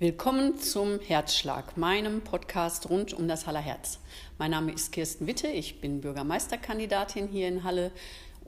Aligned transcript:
Willkommen 0.00 0.58
zum 0.58 0.98
Herzschlag, 0.98 1.76
meinem 1.76 2.22
Podcast 2.22 2.88
rund 2.88 3.12
um 3.12 3.28
das 3.28 3.46
Haller 3.46 3.60
Herz. 3.60 3.98
Mein 4.38 4.50
Name 4.50 4.72
ist 4.72 4.92
Kirsten 4.92 5.26
Witte, 5.26 5.48
ich 5.48 5.82
bin 5.82 6.00
Bürgermeisterkandidatin 6.00 7.28
hier 7.28 7.48
in 7.48 7.64
Halle 7.64 7.92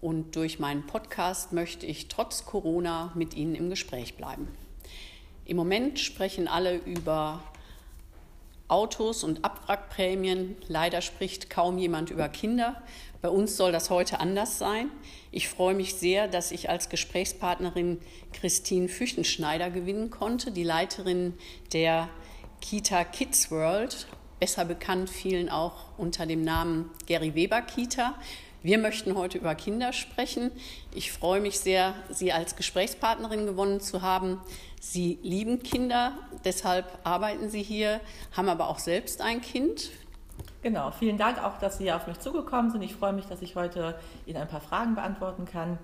und 0.00 0.34
durch 0.34 0.60
meinen 0.60 0.86
Podcast 0.86 1.52
möchte 1.52 1.84
ich 1.84 2.08
trotz 2.08 2.46
Corona 2.46 3.12
mit 3.14 3.34
Ihnen 3.34 3.54
im 3.54 3.68
Gespräch 3.68 4.14
bleiben. 4.16 4.48
Im 5.44 5.58
Moment 5.58 6.00
sprechen 6.00 6.48
alle 6.48 6.76
über 6.76 7.42
Autos 8.68 9.22
und 9.22 9.44
Abwrackprämien. 9.44 10.56
Leider 10.68 11.02
spricht 11.02 11.50
kaum 11.50 11.76
jemand 11.76 12.08
über 12.08 12.30
Kinder. 12.30 12.80
Bei 13.22 13.28
uns 13.28 13.56
soll 13.56 13.70
das 13.70 13.88
heute 13.88 14.18
anders 14.18 14.58
sein. 14.58 14.90
Ich 15.30 15.48
freue 15.48 15.76
mich 15.76 15.94
sehr, 15.94 16.26
dass 16.26 16.50
ich 16.50 16.68
als 16.68 16.88
Gesprächspartnerin 16.88 18.00
Christine 18.32 18.88
Füchtenschneider 18.88 19.70
gewinnen 19.70 20.10
konnte, 20.10 20.50
die 20.50 20.64
Leiterin 20.64 21.34
der 21.72 22.08
Kita 22.60 23.04
Kids 23.04 23.52
World, 23.52 24.08
besser 24.40 24.64
bekannt 24.64 25.08
vielen 25.08 25.50
auch 25.50 25.96
unter 25.96 26.26
dem 26.26 26.42
Namen 26.42 26.90
Gary 27.06 27.36
Weber 27.36 27.62
Kita. 27.62 28.16
Wir 28.64 28.78
möchten 28.78 29.14
heute 29.14 29.38
über 29.38 29.54
Kinder 29.54 29.92
sprechen. 29.92 30.50
Ich 30.92 31.12
freue 31.12 31.40
mich 31.40 31.60
sehr, 31.60 31.94
Sie 32.10 32.32
als 32.32 32.56
Gesprächspartnerin 32.56 33.46
gewonnen 33.46 33.80
zu 33.80 34.02
haben. 34.02 34.40
Sie 34.80 35.20
lieben 35.22 35.62
Kinder, 35.62 36.18
deshalb 36.44 36.86
arbeiten 37.04 37.50
Sie 37.50 37.62
hier, 37.62 38.00
haben 38.32 38.48
aber 38.48 38.68
auch 38.68 38.80
selbst 38.80 39.20
ein 39.20 39.40
Kind. 39.40 39.90
Genau, 40.62 40.92
vielen 40.92 41.18
Dank 41.18 41.42
auch, 41.42 41.58
dass 41.58 41.78
Sie 41.78 41.92
auf 41.92 42.06
mich 42.06 42.20
zugekommen 42.20 42.70
sind. 42.70 42.82
Ich 42.82 42.94
freue 42.94 43.12
mich, 43.12 43.26
dass 43.26 43.42
ich 43.42 43.56
heute 43.56 43.96
Ihnen 44.26 44.40
ein 44.40 44.48
paar 44.48 44.60
Fragen 44.60 44.94
beantworten 44.94 45.44
kann. 45.44 45.78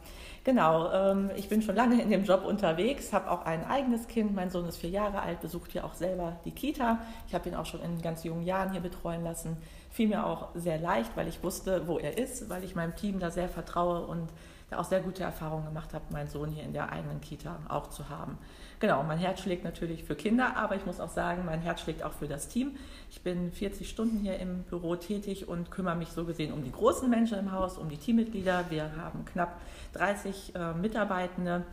Genau, 0.45 0.93
ähm, 0.93 1.31
ich 1.37 1.49
bin 1.49 1.63
schon 1.63 1.75
lange 1.75 2.01
in 2.01 2.11
dem 2.11 2.25
Job 2.25 2.45
unterwegs, 2.45 3.13
habe 3.13 3.31
auch 3.31 3.45
ein 3.45 3.67
eigenes 3.67 4.07
Kind. 4.07 4.35
Mein 4.35 4.51
Sohn 4.51 4.67
ist 4.67 4.79
vier 4.79 4.91
Jahre 4.91 5.21
alt, 5.21 5.41
besucht 5.41 5.73
hier 5.73 5.85
auch 5.85 5.95
selber 5.95 6.37
die 6.45 6.53
Kita. 6.53 7.01
Ich 7.27 7.35
habe 7.35 7.49
ihn 7.49 7.57
auch 7.57 7.67
schon 7.67 7.83
in 7.83 8.01
ganz 8.01 8.23
jungen 8.23 8.45
Jahren 8.45 8.71
hier 8.71 8.81
betreuen 8.81 9.25
lassen. 9.25 9.57
Fiel 9.99 10.07
mir 10.07 10.25
auch 10.25 10.51
sehr 10.55 10.79
leicht, 10.79 11.17
weil 11.17 11.27
ich 11.27 11.43
wusste, 11.43 11.89
wo 11.89 11.99
er 11.99 12.19
ist, 12.19 12.49
weil 12.49 12.63
ich 12.63 12.77
meinem 12.77 12.95
Team 12.95 13.19
da 13.19 13.33
sehr 13.33 13.49
vertraue 13.49 14.07
und 14.07 14.29
da 14.71 14.79
auch 14.79 14.85
sehr 14.85 15.01
gute 15.01 15.25
Erfahrungen 15.25 15.65
gemacht 15.65 15.93
habe, 15.93 16.05
meinen 16.13 16.29
Sohn 16.29 16.51
hier 16.51 16.63
in 16.63 16.73
der 16.73 16.93
eigenen 16.93 17.21
Kita 17.21 17.59
auch 17.69 17.91
zu 17.91 18.09
haben. 18.09 18.39
Genau, 18.79 19.03
mein 19.03 19.19
Herz 19.19 19.41
schlägt 19.41 19.65
natürlich 19.65 20.05
für 20.05 20.15
Kinder, 20.15 20.57
aber 20.57 20.77
ich 20.77 20.87
muss 20.87 21.01
auch 21.01 21.09
sagen, 21.09 21.45
mein 21.45 21.63
Herz 21.63 21.81
schlägt 21.81 22.05
auch 22.05 22.13
für 22.13 22.29
das 22.29 22.47
Team. 22.47 22.77
Ich 23.11 23.23
bin 23.23 23.51
40 23.51 23.89
Stunden 23.89 24.19
hier 24.19 24.39
im 24.39 24.63
Büro 24.63 24.95
tätig 24.95 25.49
und 25.49 25.73
kümmere 25.73 25.97
mich 25.97 26.11
so 26.11 26.25
gesehen 26.25 26.53
um 26.53 26.63
die 26.63 26.71
großen 26.71 27.11
Menschen 27.11 27.37
im 27.37 27.51
Haus, 27.51 27.77
um 27.77 27.89
die 27.89 27.99
Teammitglieder. 27.99 28.67
Wir 28.71 28.95
haben 29.03 29.25
knapp 29.25 29.61
30 29.95 30.55
äh, 30.55 30.75
Mitarbeitende 30.75 31.65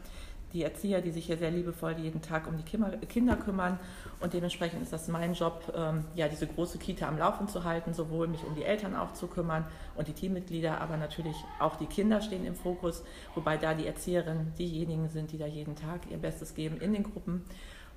die 0.55 0.63
Erzieher, 0.63 1.01
die 1.01 1.11
sich 1.11 1.25
hier 1.25 1.37
sehr 1.37 1.51
liebevoll 1.51 1.97
jeden 1.99 2.21
Tag 2.21 2.47
um 2.47 2.55
die 2.57 2.63
Kinder 2.63 3.35
kümmern. 3.35 3.77
Und 4.21 4.33
dementsprechend 4.33 4.81
ist 4.81 4.93
das 4.93 5.09
mein 5.09 5.33
Job, 5.33 5.61
ähm, 5.75 6.05
ja, 6.15 6.29
diese 6.29 6.47
große 6.47 6.79
Kita 6.79 7.07
am 7.07 7.17
Laufen 7.17 7.49
zu 7.49 7.65
halten, 7.65 7.93
sowohl 7.93 8.27
mich 8.27 8.43
um 8.45 8.55
die 8.55 8.63
Eltern 8.63 8.95
auch 8.95 9.13
zu 9.13 9.27
kümmern 9.27 9.65
und 9.95 10.07
die 10.07 10.13
Teammitglieder, 10.13 10.79
aber 10.79 10.95
natürlich 10.95 11.35
auch 11.59 11.75
die 11.75 11.87
Kinder 11.87 12.21
stehen 12.21 12.45
im 12.45 12.55
Fokus, 12.55 13.03
wobei 13.35 13.57
da 13.57 13.73
die 13.73 13.85
Erzieherinnen 13.85 14.53
diejenigen 14.57 15.09
sind, 15.09 15.33
die 15.33 15.37
da 15.37 15.45
jeden 15.45 15.75
Tag 15.75 16.09
ihr 16.09 16.17
Bestes 16.17 16.55
geben 16.55 16.77
in 16.79 16.93
den 16.93 17.03
Gruppen. 17.03 17.43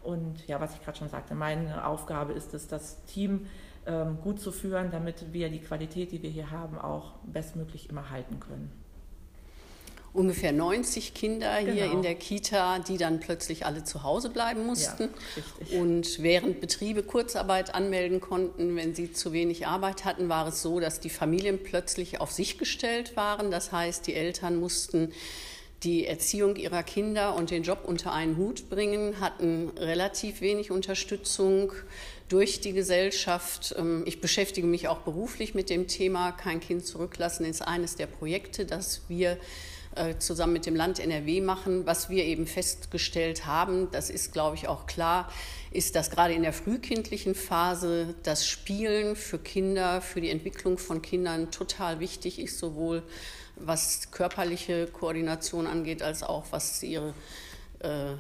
Und 0.02 0.46
ja, 0.48 0.60
was 0.60 0.74
ich 0.74 0.82
gerade 0.82 0.98
schon 0.98 1.08
sagte, 1.08 1.36
meine 1.36 1.86
Aufgabe 1.86 2.32
ist 2.32 2.54
es, 2.54 2.66
das 2.66 3.04
Team 3.04 3.46
ähm, 3.86 4.18
gut 4.20 4.40
zu 4.40 4.50
führen, 4.50 4.90
damit 4.90 5.32
wir 5.32 5.48
die 5.48 5.60
Qualität, 5.60 6.10
die 6.10 6.22
wir 6.22 6.30
hier 6.30 6.50
haben, 6.50 6.76
auch 6.76 7.12
bestmöglich 7.24 7.88
immer 7.88 8.10
halten 8.10 8.40
können 8.40 8.87
ungefähr 10.12 10.52
90 10.52 11.14
Kinder 11.14 11.60
genau. 11.60 11.72
hier 11.72 11.84
in 11.86 12.02
der 12.02 12.14
Kita, 12.14 12.78
die 12.80 12.96
dann 12.96 13.20
plötzlich 13.20 13.66
alle 13.66 13.84
zu 13.84 14.02
Hause 14.02 14.30
bleiben 14.30 14.66
mussten. 14.66 15.10
Ja, 15.70 15.78
und 15.80 16.22
während 16.22 16.60
Betriebe 16.60 17.02
Kurzarbeit 17.02 17.74
anmelden 17.74 18.20
konnten, 18.20 18.74
wenn 18.76 18.94
sie 18.94 19.12
zu 19.12 19.32
wenig 19.32 19.66
Arbeit 19.66 20.04
hatten, 20.04 20.28
war 20.28 20.48
es 20.48 20.62
so, 20.62 20.80
dass 20.80 21.00
die 21.00 21.10
Familien 21.10 21.62
plötzlich 21.62 22.20
auf 22.20 22.32
sich 22.32 22.58
gestellt 22.58 23.16
waren. 23.16 23.50
Das 23.50 23.72
heißt, 23.72 24.06
die 24.06 24.14
Eltern 24.14 24.56
mussten 24.56 25.12
die 25.82 26.06
Erziehung 26.06 26.56
ihrer 26.56 26.82
Kinder 26.82 27.36
und 27.36 27.50
den 27.50 27.62
Job 27.62 27.82
unter 27.84 28.12
einen 28.12 28.36
Hut 28.36 28.68
bringen, 28.68 29.20
hatten 29.20 29.70
relativ 29.76 30.40
wenig 30.40 30.72
Unterstützung 30.72 31.72
durch 32.28 32.60
die 32.60 32.72
Gesellschaft. 32.72 33.74
Ähm, 33.78 34.02
ich 34.06 34.20
beschäftige 34.20 34.66
mich 34.66 34.88
auch 34.88 34.98
beruflich 34.98 35.54
mit 35.54 35.70
dem 35.70 35.86
Thema 35.86 36.32
Kein 36.32 36.60
Kind 36.60 36.84
zurücklassen 36.84 37.46
ist 37.46 37.62
eines 37.62 37.94
der 37.94 38.06
Projekte, 38.06 38.66
das 38.66 39.02
wir 39.08 39.38
zusammen 40.18 40.52
mit 40.52 40.66
dem 40.66 40.76
Land 40.76 40.98
NRW 40.98 41.40
machen. 41.40 41.86
Was 41.86 42.08
wir 42.10 42.24
eben 42.24 42.46
festgestellt 42.46 43.46
haben, 43.46 43.90
das 43.90 44.10
ist, 44.10 44.32
glaube 44.32 44.56
ich, 44.56 44.68
auch 44.68 44.86
klar, 44.86 45.30
ist, 45.70 45.94
dass 45.94 46.10
gerade 46.10 46.34
in 46.34 46.42
der 46.42 46.52
frühkindlichen 46.52 47.34
Phase 47.34 48.14
das 48.22 48.46
Spielen 48.46 49.16
für 49.16 49.38
Kinder, 49.38 50.00
für 50.00 50.20
die 50.20 50.30
Entwicklung 50.30 50.78
von 50.78 51.02
Kindern 51.02 51.50
total 51.50 52.00
wichtig 52.00 52.38
ist, 52.38 52.58
sowohl 52.58 53.02
was 53.56 54.10
körperliche 54.10 54.86
Koordination 54.86 55.66
angeht, 55.66 56.02
als 56.02 56.22
auch 56.22 56.44
was 56.50 56.82
ihre 56.82 57.14
äh, 57.80 58.14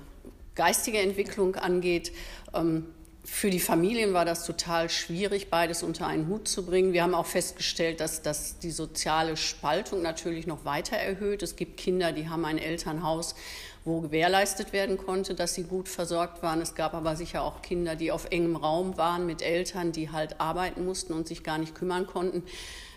geistige 0.54 0.98
Entwicklung 0.98 1.54
angeht. 1.56 2.12
Ähm, 2.52 2.86
für 3.30 3.50
die 3.50 3.60
Familien 3.60 4.14
war 4.14 4.24
das 4.24 4.44
total 4.44 4.88
schwierig, 4.88 5.48
beides 5.48 5.82
unter 5.82 6.06
einen 6.06 6.26
Hut 6.28 6.48
zu 6.48 6.66
bringen. 6.66 6.92
Wir 6.92 7.02
haben 7.02 7.14
auch 7.14 7.26
festgestellt, 7.26 8.00
dass, 8.00 8.22
dass 8.22 8.58
die 8.58 8.70
soziale 8.72 9.36
Spaltung 9.36 10.02
natürlich 10.02 10.46
noch 10.46 10.64
weiter 10.64 10.96
erhöht. 10.96 11.42
Es 11.42 11.54
gibt 11.54 11.76
Kinder, 11.76 12.10
die 12.12 12.28
haben 12.28 12.44
ein 12.44 12.58
Elternhaus, 12.58 13.36
wo 13.84 14.00
gewährleistet 14.00 14.72
werden 14.72 14.96
konnte, 14.96 15.34
dass 15.34 15.54
sie 15.54 15.62
gut 15.62 15.88
versorgt 15.88 16.42
waren. 16.42 16.60
Es 16.60 16.74
gab 16.74 16.94
aber 16.94 17.14
sicher 17.14 17.42
auch 17.42 17.62
Kinder, 17.62 17.94
die 17.94 18.10
auf 18.10 18.26
engem 18.30 18.56
Raum 18.56 18.96
waren 18.96 19.24
mit 19.26 19.40
Eltern, 19.42 19.92
die 19.92 20.10
halt 20.10 20.40
arbeiten 20.40 20.84
mussten 20.84 21.12
und 21.12 21.28
sich 21.28 21.44
gar 21.44 21.58
nicht 21.58 21.74
kümmern 21.74 22.06
konnten. 22.06 22.42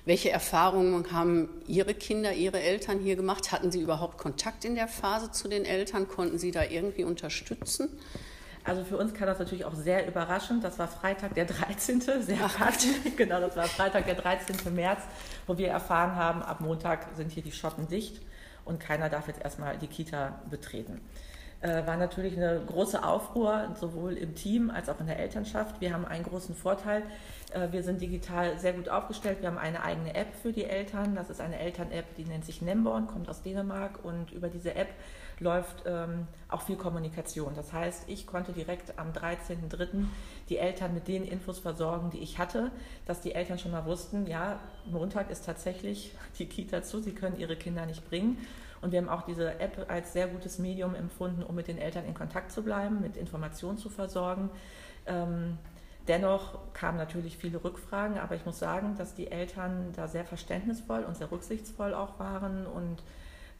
Welche 0.05 0.31
Erfahrungen 0.31 1.11
haben 1.11 1.49
Ihre 1.67 1.93
Kinder, 1.93 2.33
Ihre 2.33 2.61
Eltern 2.61 2.99
hier 2.99 3.15
gemacht? 3.15 3.51
Hatten 3.51 3.71
Sie 3.71 3.81
überhaupt 3.81 4.17
Kontakt 4.17 4.65
in 4.65 4.73
der 4.73 4.87
Phase 4.87 5.31
zu 5.31 5.47
den 5.47 5.65
Eltern? 5.65 6.07
Konnten 6.07 6.39
Sie 6.39 6.49
da 6.49 6.63
irgendwie 6.63 7.03
unterstützen? 7.03 7.89
Also 8.63 8.83
für 8.83 8.97
uns 8.97 9.13
kam 9.13 9.27
das 9.27 9.39
natürlich 9.39 9.66
auch 9.66 9.73
sehr 9.73 10.07
überraschend. 10.07 10.63
Das 10.63 10.77
war 10.77 10.88
Freitag 10.88 11.33
der 11.33 11.45
13. 11.45 12.01
Sehr 12.01 12.38
passend. 12.38 12.94
Genau, 13.17 13.39
das 13.39 13.55
war 13.55 13.66
Freitag 13.66 14.05
der 14.05 14.16
13. 14.16 14.73
März, 14.73 15.01
wo 15.47 15.57
wir 15.57 15.69
erfahren 15.69 16.16
haben, 16.16 16.41
ab 16.41 16.61
Montag 16.61 17.07
sind 17.16 17.31
hier 17.31 17.44
die 17.44 17.51
Schotten 17.51 17.88
dicht 17.88 18.22
und 18.66 18.79
keiner 18.79 19.09
darf 19.09 19.27
jetzt 19.27 19.41
erstmal 19.41 19.77
die 19.77 19.88
Kita 19.88 20.39
betreten. 20.49 21.01
Äh, 21.61 21.85
war 21.85 21.95
natürlich 21.95 22.35
eine 22.38 22.59
große 22.66 23.03
Aufruhr, 23.03 23.75
sowohl 23.79 24.13
im 24.13 24.33
Team 24.33 24.72
als 24.72 24.89
auch 24.89 24.99
in 24.99 25.05
der 25.05 25.19
Elternschaft. 25.19 25.79
Wir 25.79 25.93
haben 25.93 26.05
einen 26.05 26.23
großen 26.23 26.55
Vorteil. 26.55 27.03
Äh, 27.53 27.72
wir 27.72 27.83
sind 27.83 28.01
digital 28.01 28.57
sehr 28.57 28.73
gut 28.73 28.89
aufgestellt. 28.89 29.41
Wir 29.41 29.49
haben 29.49 29.59
eine 29.59 29.83
eigene 29.83 30.16
App 30.16 30.33
für 30.41 30.51
die 30.51 30.66
Eltern. 30.66 31.13
Das 31.13 31.29
ist 31.29 31.39
eine 31.39 31.59
Eltern-App, 31.59 32.16
die 32.16 32.25
nennt 32.25 32.45
sich 32.45 32.63
Nemborn, 32.63 33.05
kommt 33.05 33.29
aus 33.29 33.43
Dänemark. 33.43 34.03
Und 34.03 34.31
über 34.31 34.49
diese 34.49 34.73
App 34.73 34.89
läuft 35.41 35.84
ähm, 35.85 36.28
auch 36.47 36.62
viel 36.62 36.78
Kommunikation. 36.78 37.53
Das 37.56 37.74
heißt, 37.74 38.07
ich 38.07 38.28
konnte 38.28 38.53
direkt 38.53 38.97
am 38.97 39.12
13.03. 39.12 40.06
die 40.50 40.57
Eltern 40.57 40.94
mit 40.94 41.07
den 41.07 41.24
Infos 41.25 41.59
versorgen, 41.59 42.12
die 42.12 42.19
ich 42.19 42.38
hatte, 42.38 42.72
dass 43.06 43.22
die 43.22 43.34
Eltern 43.34 43.57
schon 43.57 43.72
mal 43.72 43.85
wussten, 43.85 44.28
ja, 44.28 44.59
Montag 44.85 45.29
ist 45.31 45.46
tatsächlich 45.46 46.16
die 46.40 46.46
Kita 46.46 46.84
zu, 46.84 47.02
sie 47.02 47.13
können 47.13 47.40
ihre 47.40 47.56
Kinder 47.56 47.85
nicht 47.85 48.07
bringen. 48.07 48.38
Und 48.81 48.91
wir 48.91 49.00
haben 49.00 49.09
auch 49.09 49.24
diese 49.24 49.59
App 49.59 49.85
als 49.90 50.13
sehr 50.13 50.28
gutes 50.28 50.57
Medium 50.57 50.96
empfunden, 50.96 51.44
um 51.44 51.53
mit 51.56 51.68
den 51.68 51.78
Eltern 51.78 52.06
in 52.06 52.13
Kontakt 52.13 52.52
zu 52.52 52.63
bleiben, 52.63 53.02
mit 53.02 53.16
Informationen 53.16 53.78
zu 53.78 53.90
versorgen. 53.90 54.50
Ähm, 55.06 55.58
dennoch 56.08 56.58
kamen 56.73 56.97
natürlich 56.97 57.38
viele 57.38 57.63
Rückfragen, 57.63 58.18
aber 58.18 58.35
ich 58.35 58.46
muss 58.46 58.58
sagen, 58.58 58.96
dass 58.97 59.13
die 59.13 59.31
Eltern 59.31 59.94
da 59.96 60.08
sehr 60.08 60.25
verständnisvoll 60.25 61.03
und 61.03 61.16
sehr 61.16 61.32
rücksichtsvoll 61.32 61.94
auch 61.94 62.17
waren 62.20 62.66
und 62.66 63.03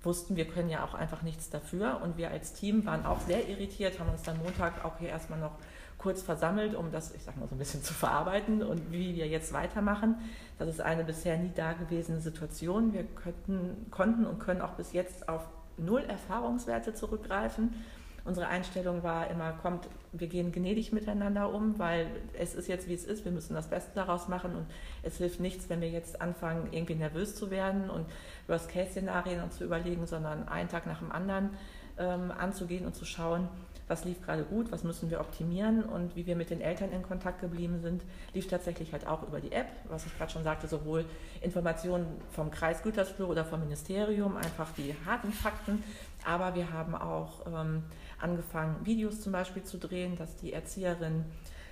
wussten, 0.04 0.36
wir 0.36 0.46
können 0.46 0.70
ja 0.70 0.84
auch 0.84 0.94
einfach 0.94 1.22
nichts 1.22 1.50
dafür. 1.50 2.02
Und 2.04 2.18
wir 2.18 2.32
als 2.32 2.54
Team 2.54 2.86
waren 2.86 3.06
auch 3.06 3.20
sehr 3.22 3.48
irritiert, 3.48 4.00
haben 4.00 4.10
uns 4.10 4.24
dann 4.24 4.38
Montag 4.38 4.84
auch 4.86 4.98
hier 5.00 5.10
erstmal 5.10 5.40
noch 5.40 5.58
kurz 5.98 6.24
versammelt, 6.24 6.74
um 6.74 6.92
das, 6.92 7.14
ich 7.14 7.24
sag 7.24 7.38
mal, 7.38 7.48
so 7.48 7.56
ein 7.56 7.60
bisschen 7.60 7.84
zu 7.84 7.94
verarbeiten 7.94 8.64
und 8.64 8.92
wie 8.92 9.16
wir 9.16 9.28
jetzt 9.28 9.54
weitermachen. 9.54 10.16
Das 10.58 10.68
ist 10.68 10.82
eine 10.82 11.04
bisher 11.04 11.38
nie 11.38 11.52
dagewesene 11.54 12.20
Situation. 12.20 12.94
Wir 12.94 13.04
könnten, 13.04 13.86
konnten 13.92 14.26
und 14.26 14.40
können 14.40 14.62
auch 14.62 14.72
bis 14.72 14.94
jetzt 14.94 15.30
auf 15.30 15.48
null 15.78 16.02
Erfahrungswerte 16.02 16.94
zurückgreifen. 16.94 17.76
Unsere 18.24 18.48
Einstellung 18.48 19.02
war 19.02 19.30
immer, 19.30 19.54
kommt, 19.54 19.88
wir 20.12 20.28
gehen 20.28 20.52
gnädig 20.52 20.92
miteinander 20.92 21.54
um, 21.54 21.80
weil 21.80 22.08
es 22.38 22.54
ist 22.54 22.68
jetzt, 22.68 22.88
wie 22.88 22.94
es 22.94 23.04
ist, 23.04 23.26
wir 23.26 23.32
müssen 23.32 23.56
das 23.56 23.68
Beste 23.68 23.92
daraus 23.96 24.28
machen 24.28 24.56
und 24.56 24.66
es 25.02 25.18
hilft 25.18 25.40
nichts, 25.40 25.70
wenn 25.70 25.82
wir 25.82 25.90
jetzt 25.90 26.22
anfangen, 26.22 26.68
irgendwie 26.72 26.96
nervös 26.96 27.36
zu 27.36 27.50
werden 27.50 27.90
und 27.90 28.06
Worst-Case-Szenarien 28.48 29.50
zu 29.50 29.64
überlegen, 29.64 30.06
sondern 30.06 30.48
einen 30.48 30.70
Tag 30.70 30.86
nach 30.86 31.00
dem 31.00 31.12
anderen 31.12 31.50
ähm, 31.98 32.32
anzugehen 32.32 32.86
und 32.86 32.96
zu 32.96 33.06
schauen, 33.06 33.50
was 33.92 34.06
lief 34.06 34.22
gerade 34.22 34.44
gut, 34.44 34.72
was 34.72 34.84
müssen 34.84 35.10
wir 35.10 35.20
optimieren. 35.20 35.84
Und 35.84 36.16
wie 36.16 36.26
wir 36.26 36.38
mit 36.38 36.50
den 36.50 36.62
Eltern 36.62 36.92
in 36.92 37.04
Kontakt 37.04 37.42
geblieben 37.42 37.82
sind, 37.82 38.04
lief 38.34 38.48
tatsächlich 38.48 38.94
halt 38.94 39.06
auch 39.06 39.22
über 39.24 39.42
die 39.42 39.52
App, 39.52 39.68
was 39.90 40.06
ich 40.06 40.18
gerade 40.18 40.32
schon 40.32 40.44
sagte, 40.44 40.68
sowohl 40.68 41.06
Informationen 41.42 42.08
vom 42.32 42.50
Kreis 42.52 42.84
Gütersloh 42.84 43.26
oder 43.26 43.44
vom 43.44 43.60
Ministerium, 43.60 44.38
einfach 44.38 44.70
die 44.78 44.96
harten 45.06 45.34
Fakten, 45.34 45.84
aber 46.26 46.56
wir 46.56 46.72
haben 46.72 46.96
auch 46.96 47.46
ähm, 47.48 47.84
angefangen, 48.22 48.86
Videos 48.86 49.22
zum 49.22 49.32
Beispiel 49.32 49.64
zu 49.64 49.78
drehen, 49.78 50.18
dass 50.18 50.36
die 50.38 50.54
Erzieherin 50.54 51.26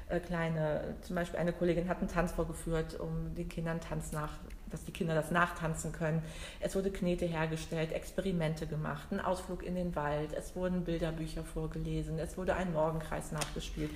äh, 0.10 0.19
kleine, 0.19 0.96
zum 1.01 1.16
Beispiel 1.16 1.40
eine 1.40 1.54
Kollegin 1.54 1.88
hat 1.88 2.00
einen 2.00 2.07
Tanz 2.07 2.31
vorgeführt, 2.31 3.00
um 3.00 3.36
den 3.36 3.48
Kindern 3.48 3.80
Tanz 3.80 4.12
nach, 4.12 4.34
dass 4.69 4.84
die 4.84 4.92
Kinder 4.92 5.16
das 5.16 5.31
nachtanzen 5.31 5.92
können. 5.92 6.22
Es 6.60 6.75
wurde 6.75 6.92
Knete 6.92 7.25
hergestellt, 7.25 7.92
Experimente 7.92 8.68
gemacht, 8.68 9.12
ein 9.12 9.19
Ausflug 9.19 9.63
in 9.63 9.75
den 9.75 9.96
Wald, 9.96 10.34
es 10.34 10.56
wurden 10.56 10.84
Bilderbücher 10.84 11.44
vorgelesen, 11.44 12.18
es 12.19 12.38
wurde 12.38 12.56
ein 12.56 12.74
Morgenkreis 12.74 13.31
nachgespielt. 13.31 13.92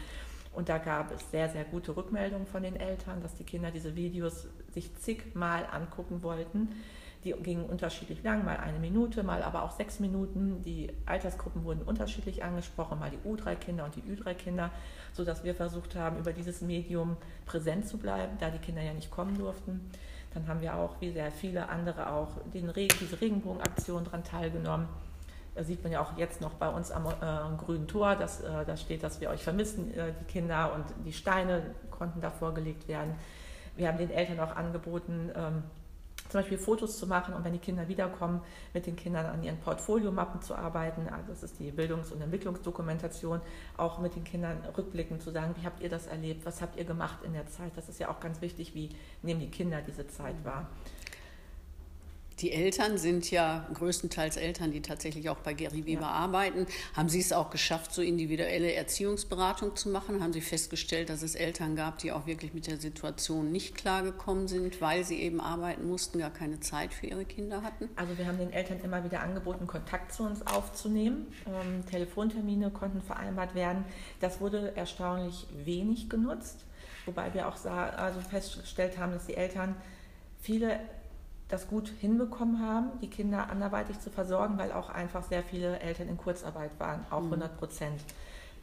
Und 0.53 0.69
da 0.69 0.77
gab 0.77 1.11
es 1.11 1.31
sehr, 1.31 1.49
sehr 1.49 1.63
gute 1.63 1.97
Rückmeldungen 1.97 2.45
von 2.45 2.61
den 2.61 2.75
Eltern, 2.75 3.21
dass 3.21 3.33
die 3.35 3.44
Kinder 3.44 3.71
diese 3.71 3.95
Videos 3.95 4.47
sich 4.71 4.95
zigmal 4.97 5.65
angucken 5.71 6.21
wollten. 6.21 6.69
Die 7.23 7.31
gingen 7.31 7.65
unterschiedlich 7.65 8.21
lang, 8.23 8.43
mal 8.43 8.57
eine 8.57 8.79
Minute, 8.79 9.23
mal 9.23 9.43
aber 9.43 9.63
auch 9.63 9.71
sechs 9.71 9.99
Minuten. 9.99 10.61
Die 10.63 10.91
Altersgruppen 11.05 11.63
wurden 11.63 11.81
unterschiedlich 11.81 12.43
angesprochen, 12.43 12.99
mal 12.99 13.11
die 13.11 13.29
U3-Kinder 13.29 13.85
und 13.85 13.95
die 13.95 14.01
Ü3-Kinder, 14.01 14.71
sodass 15.13 15.43
wir 15.43 15.55
versucht 15.55 15.95
haben, 15.95 16.17
über 16.17 16.33
dieses 16.33 16.61
Medium 16.61 17.15
präsent 17.45 17.87
zu 17.87 17.97
bleiben, 17.97 18.37
da 18.39 18.49
die 18.49 18.59
Kinder 18.59 18.81
ja 18.81 18.93
nicht 18.93 19.09
kommen 19.09 19.37
durften. 19.37 19.89
Dann 20.33 20.47
haben 20.47 20.61
wir 20.61 20.75
auch, 20.75 20.99
wie 20.99 21.11
sehr 21.11 21.31
viele 21.31 21.69
andere 21.69 22.11
auch, 22.11 22.29
den 22.53 22.69
Regen, 22.69 22.95
diese 22.99 23.21
Regenbogenaktion 23.21 24.03
daran 24.03 24.23
teilgenommen. 24.23 24.87
Da 25.55 25.63
sieht 25.63 25.83
man 25.83 25.91
ja 25.91 26.01
auch 26.01 26.17
jetzt 26.17 26.41
noch 26.41 26.53
bei 26.53 26.67
uns 26.67 26.91
am 26.91 27.05
äh, 27.05 27.57
grünen 27.57 27.87
Tor, 27.87 28.15
dass 28.15 28.41
äh, 28.41 28.65
da 28.65 28.75
steht, 28.75 29.03
dass 29.03 29.21
wir 29.21 29.29
euch 29.29 29.43
vermissen, 29.43 29.93
äh, 29.93 30.11
die 30.19 30.25
Kinder, 30.25 30.73
und 30.73 30.85
die 31.05 31.13
Steine 31.13 31.61
konnten 31.91 32.21
da 32.21 32.31
vorgelegt 32.31 32.87
werden. 32.87 33.13
Wir 33.75 33.87
haben 33.87 33.99
den 33.99 34.09
Eltern 34.09 34.39
auch 34.39 34.55
angeboten, 34.55 35.31
ähm, 35.35 35.63
zum 36.33 36.41
Beispiel 36.41 36.57
Fotos 36.57 36.97
zu 36.97 37.06
machen 37.06 37.35
und 37.35 37.45
wenn 37.45 37.53
die 37.53 37.59
Kinder 37.59 37.88
wiederkommen, 37.88 38.41
mit 38.74 38.88
den 38.88 38.95
Kindern 38.95 39.27
an 39.27 39.44
ihren 39.44 39.59
Portfoliomappen 39.59 40.41
zu 40.41 40.56
arbeiten. 40.56 41.07
Also 41.07 41.27
das 41.30 41.44
ist 41.44 41.59
die 41.59 41.71
Bildungs- 41.71 42.12
und 42.12 42.21
Entwicklungsdokumentation, 42.21 43.39
auch 43.77 44.00
mit 44.00 44.15
den 44.15 44.24
Kindern 44.24 44.57
rückblickend 44.75 45.21
zu 45.21 45.30
sagen, 45.30 45.53
wie 45.59 45.63
habt 45.63 45.80
ihr 45.80 45.89
das 45.89 46.07
erlebt, 46.07 46.44
was 46.44 46.59
habt 46.59 46.75
ihr 46.75 46.85
gemacht 46.85 47.19
in 47.24 47.33
der 47.33 47.45
Zeit. 47.45 47.74
Das 47.75 47.88
ist 47.88 48.00
ja 48.00 48.09
auch 48.09 48.19
ganz 48.19 48.41
wichtig, 48.41 48.74
wie 48.74 48.89
nehmen 49.21 49.41
die 49.41 49.51
Kinder 49.51 49.83
diese 49.83 50.07
Zeit 50.07 50.44
wahr. 50.44 50.71
Die 52.39 52.51
Eltern 52.51 52.97
sind 52.97 53.30
ja 53.31 53.68
größtenteils 53.74 54.38
Eltern, 54.38 54.71
die 54.71 54.81
tatsächlich 54.81 55.30
auch 55.30 55.38
bei 55.38 55.53
Gary 55.53 55.85
Weber 55.85 56.01
ja. 56.01 56.07
arbeiten. 56.07 56.65
Haben 56.95 57.09
Sie 57.09 57.19
es 57.19 57.31
auch 57.31 57.50
geschafft, 57.50 57.94
so 57.94 58.01
individuelle 58.01 58.74
Erziehungsberatung 58.74 59.75
zu 59.75 59.89
machen? 59.89 60.21
Haben 60.21 60.33
Sie 60.33 60.41
festgestellt, 60.41 61.09
dass 61.09 61.21
es 61.21 61.35
Eltern 61.35 61.75
gab, 61.75 62.00
die 62.00 62.12
auch 62.12 62.25
wirklich 62.25 62.53
mit 62.53 62.68
der 62.68 62.77
Situation 62.77 63.51
nicht 63.51 63.75
klargekommen 63.75 64.47
sind, 64.47 64.81
weil 64.81 65.03
sie 65.03 65.21
eben 65.21 65.39
arbeiten 65.39 65.88
mussten, 65.88 66.19
gar 66.19 66.31
keine 66.31 66.59
Zeit 66.59 66.94
für 66.94 67.07
ihre 67.07 67.25
Kinder 67.25 67.62
hatten? 67.62 67.89
Also 67.95 68.18
wir 68.18 68.25
haben 68.25 68.38
den 68.38 68.51
Eltern 68.51 68.80
immer 68.83 69.03
wieder 69.03 69.21
angeboten, 69.21 69.68
Kontakt 69.68 70.13
zu 70.13 70.24
uns 70.24 70.45
aufzunehmen. 70.45 71.27
Ähm, 71.45 71.85
Telefontermine 71.85 72.71
konnten 72.71 73.01
vereinbart 73.01 73.56
werden. 73.56 73.85
Das 74.19 74.41
wurde 74.41 74.75
erstaunlich 74.75 75.47
wenig 75.63 76.09
genutzt, 76.09 76.65
wobei 77.06 77.33
wir 77.33 77.47
auch 77.47 77.63
also 77.65 78.19
festgestellt 78.21 78.97
haben, 78.97 79.12
dass 79.13 79.27
die 79.27 79.35
Eltern 79.35 79.75
viele 80.41 80.80
das 81.53 81.67
gut 81.67 81.88
hinbekommen 81.88 82.59
haben, 82.59 83.00
die 83.00 83.09
Kinder 83.09 83.51
anderweitig 83.51 84.00
zu 84.00 84.09
versorgen, 84.09 84.57
weil 84.57 84.71
auch 84.71 84.89
einfach 84.89 85.21
sehr 85.21 85.44
viele 85.44 85.79
Eltern 85.79 86.07
in 86.09 86.17
Kurzarbeit 86.17 86.71
waren, 86.79 87.05
auch 87.11 87.23
100 87.23 87.53
mhm. 87.53 87.57
Prozent. 87.57 88.01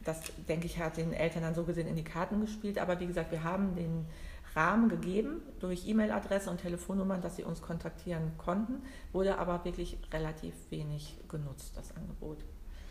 Das, 0.03 0.21
denke 0.49 0.65
ich, 0.65 0.77
hat 0.77 0.97
den 0.97 1.13
Eltern 1.13 1.43
dann 1.43 1.55
so 1.55 1.63
gesehen 1.63 1.87
in 1.87 1.95
die 1.95 2.03
Karten 2.03 2.41
gespielt. 2.41 2.77
Aber 2.79 2.99
wie 2.99 3.07
gesagt, 3.07 3.31
wir 3.31 3.45
haben 3.45 3.75
den 3.75 4.07
Rahmen 4.55 4.89
gegeben 4.89 5.41
durch 5.61 5.87
E-Mail-Adresse 5.87 6.49
und 6.49 6.59
Telefonnummern, 6.59 7.21
dass 7.21 7.37
sie 7.37 7.43
uns 7.43 7.61
kontaktieren 7.61 8.33
konnten, 8.37 8.81
wurde 9.13 9.37
aber 9.37 9.63
wirklich 9.63 9.97
relativ 10.11 10.53
wenig 10.69 11.17
genutzt, 11.29 11.71
das 11.77 11.95
Angebot. 11.95 12.39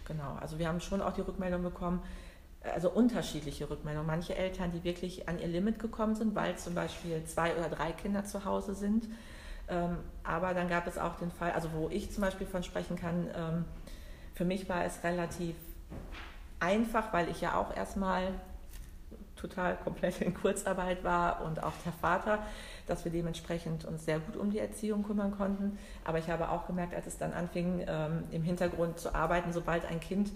Genau, 0.06 0.34
also 0.40 0.58
wir 0.58 0.68
haben 0.68 0.80
schon 0.80 1.02
auch 1.02 1.12
die 1.12 1.20
Rückmeldung 1.20 1.62
bekommen, 1.62 2.02
also 2.62 2.90
unterschiedliche 2.90 3.68
Rückmeldungen. 3.68 4.06
Manche 4.06 4.34
Eltern, 4.34 4.70
die 4.72 4.82
wirklich 4.82 5.28
an 5.28 5.38
ihr 5.38 5.48
Limit 5.48 5.78
gekommen 5.78 6.14
sind, 6.14 6.34
weil 6.34 6.56
zum 6.56 6.74
Beispiel 6.74 7.22
zwei 7.24 7.54
oder 7.54 7.68
drei 7.68 7.92
Kinder 7.92 8.24
zu 8.24 8.46
Hause 8.46 8.74
sind, 8.74 9.06
aber 10.24 10.54
dann 10.54 10.68
gab 10.68 10.86
es 10.86 10.98
auch 10.98 11.16
den 11.16 11.30
Fall, 11.30 11.52
also 11.52 11.72
wo 11.72 11.88
ich 11.88 12.10
zum 12.10 12.22
Beispiel 12.22 12.46
von 12.46 12.62
sprechen 12.62 12.96
kann, 12.96 13.28
ähm, 13.34 13.64
für 14.34 14.44
mich 14.44 14.68
war 14.68 14.84
es 14.84 15.02
relativ 15.04 15.54
einfach, 16.60 17.12
weil 17.12 17.28
ich 17.28 17.40
ja 17.40 17.54
auch 17.54 17.76
erstmal 17.76 18.28
total 19.36 19.76
komplett 19.76 20.20
in 20.20 20.34
Kurzarbeit 20.34 21.02
war 21.02 21.42
und 21.42 21.62
auch 21.62 21.72
der 21.84 21.92
Vater, 21.92 22.40
dass 22.86 23.04
wir 23.04 23.12
dementsprechend 23.12 23.84
uns 23.84 24.04
sehr 24.04 24.18
gut 24.18 24.36
um 24.36 24.50
die 24.50 24.58
Erziehung 24.58 25.02
kümmern 25.02 25.36
konnten. 25.36 25.78
Aber 26.04 26.18
ich 26.18 26.28
habe 26.28 26.50
auch 26.50 26.66
gemerkt, 26.66 26.94
als 26.94 27.06
es 27.06 27.18
dann 27.18 27.32
anfing, 27.32 27.84
ähm, 27.86 28.24
im 28.30 28.42
Hintergrund 28.42 28.98
zu 28.98 29.14
arbeiten, 29.14 29.52
sobald 29.52 29.86
ein 29.86 30.00
Kind 30.00 30.30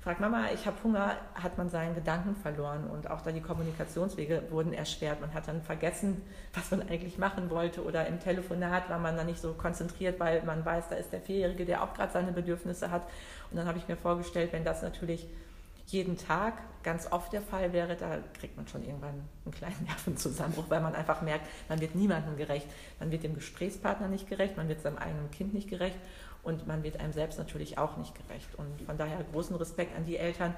fragt 0.00 0.20
Mama, 0.20 0.46
ich 0.54 0.66
habe 0.66 0.76
Hunger, 0.84 1.16
hat 1.34 1.58
man 1.58 1.68
seinen 1.68 1.94
Gedanken 1.94 2.36
verloren 2.36 2.88
und 2.88 3.10
auch 3.10 3.20
da 3.20 3.32
die 3.32 3.40
Kommunikationswege 3.40 4.44
wurden 4.50 4.72
erschwert. 4.72 5.20
Man 5.20 5.34
hat 5.34 5.48
dann 5.48 5.62
vergessen, 5.62 6.22
was 6.54 6.70
man 6.70 6.82
eigentlich 6.88 7.18
machen 7.18 7.50
wollte 7.50 7.84
oder 7.84 8.06
im 8.06 8.20
Telefonat 8.20 8.88
war 8.88 8.98
man 8.98 9.16
dann 9.16 9.26
nicht 9.26 9.40
so 9.40 9.54
konzentriert, 9.54 10.20
weil 10.20 10.42
man 10.44 10.64
weiß, 10.64 10.88
da 10.88 10.96
ist 10.96 11.12
der 11.12 11.20
Vierjährige, 11.20 11.64
der 11.64 11.82
auch 11.82 11.94
gerade 11.94 12.12
seine 12.12 12.32
Bedürfnisse 12.32 12.90
hat. 12.90 13.02
Und 13.50 13.56
dann 13.56 13.66
habe 13.66 13.78
ich 13.78 13.88
mir 13.88 13.96
vorgestellt, 13.96 14.52
wenn 14.52 14.64
das 14.64 14.82
natürlich 14.82 15.26
jeden 15.86 16.18
Tag 16.18 16.54
ganz 16.82 17.10
oft 17.10 17.32
der 17.32 17.40
Fall 17.40 17.72
wäre, 17.72 17.96
da 17.96 18.18
kriegt 18.38 18.56
man 18.56 18.68
schon 18.68 18.84
irgendwann 18.84 19.24
einen 19.44 19.54
kleinen 19.54 19.84
Nervenzusammenbruch, 19.86 20.66
weil 20.68 20.80
man 20.80 20.94
einfach 20.94 21.22
merkt, 21.22 21.46
man 21.68 21.80
wird 21.80 21.94
niemandem 21.94 22.36
gerecht. 22.36 22.66
Man 23.00 23.10
wird 23.10 23.24
dem 23.24 23.34
Gesprächspartner 23.34 24.08
nicht 24.08 24.28
gerecht, 24.28 24.56
man 24.56 24.68
wird 24.68 24.82
seinem 24.82 24.98
eigenen 24.98 25.30
Kind 25.30 25.54
nicht 25.54 25.68
gerecht 25.68 25.96
und 26.42 26.66
man 26.66 26.82
wird 26.82 27.00
einem 27.00 27.12
selbst 27.12 27.38
natürlich 27.38 27.78
auch 27.78 27.96
nicht 27.96 28.14
gerecht. 28.14 28.48
Und 28.56 28.82
von 28.82 28.96
daher 28.96 29.18
großen 29.32 29.56
Respekt 29.56 29.96
an 29.96 30.04
die 30.04 30.16
Eltern, 30.16 30.54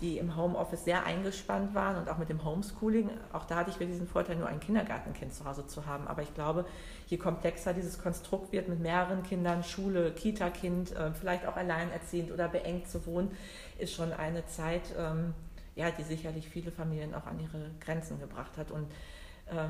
die 0.00 0.18
im 0.18 0.36
Homeoffice 0.36 0.84
sehr 0.84 1.04
eingespannt 1.04 1.74
waren 1.74 1.96
und 1.96 2.08
auch 2.08 2.18
mit 2.18 2.28
dem 2.28 2.44
Homeschooling. 2.44 3.10
Auch 3.32 3.44
da 3.44 3.56
hatte 3.56 3.70
ich 3.70 3.76
diesen 3.76 4.06
Vorteil, 4.06 4.36
nur 4.36 4.48
ein 4.48 4.60
Kindergartenkind 4.60 5.34
zu 5.34 5.44
Hause 5.44 5.66
zu 5.66 5.86
haben. 5.86 6.08
Aber 6.08 6.22
ich 6.22 6.34
glaube, 6.34 6.64
je 7.06 7.18
komplexer 7.18 7.74
dieses 7.74 7.98
Konstrukt 8.00 8.52
wird 8.52 8.68
mit 8.68 8.80
mehreren 8.80 9.22
Kindern, 9.22 9.62
Schule, 9.62 10.12
Kita-Kind, 10.12 10.92
äh, 10.92 11.12
vielleicht 11.12 11.46
auch 11.46 11.56
alleinerziehend 11.56 12.32
oder 12.32 12.48
beengt 12.48 12.88
zu 12.88 13.04
wohnen, 13.06 13.30
ist 13.78 13.92
schon 13.92 14.12
eine 14.12 14.46
Zeit, 14.46 14.94
ähm, 14.98 15.34
ja, 15.76 15.90
die 15.90 16.02
sicherlich 16.02 16.48
viele 16.48 16.70
Familien 16.70 17.14
auch 17.14 17.26
an 17.26 17.38
ihre 17.38 17.70
Grenzen 17.80 18.18
gebracht 18.20 18.56
hat. 18.56 18.70
Und 18.70 18.86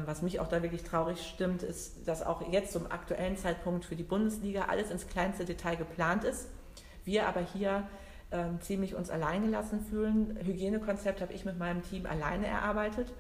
was 0.07 0.23
mich 0.23 0.41
auch 0.41 0.49
da 0.49 0.63
wirklich 0.63 0.85
traurig 0.85 1.23
stimmt, 1.23 1.63
ist, 1.63 2.07
dass 2.07 2.23
auch 2.23 2.51
jetzt 2.53 2.73
zum 2.73 2.91
aktuellen 2.91 3.37
Zeitpunkt 3.37 3.85
für 3.85 3.97
die 3.97 4.03
Bundesliga 4.03 4.67
alles 4.67 4.91
ins 4.91 5.07
kleinste 5.07 5.45
Detail 5.45 5.77
geplant 5.77 6.25
ist. 6.25 6.49
Wir 7.05 7.27
aber 7.27 7.41
hier 7.41 7.89
ähm, 8.33 8.61
ziemlich 8.61 8.95
uns 8.95 9.11
alleine 9.11 9.47
gelassen 9.47 9.81
fühlen. 9.81 10.39
Hygienekonzept 10.43 11.21
habe 11.21 11.33
ich 11.33 11.45
mit 11.45 11.59
meinem 11.59 11.83
Team 11.83 12.07
alleine 12.07 12.47
erarbeitet, 12.47 13.13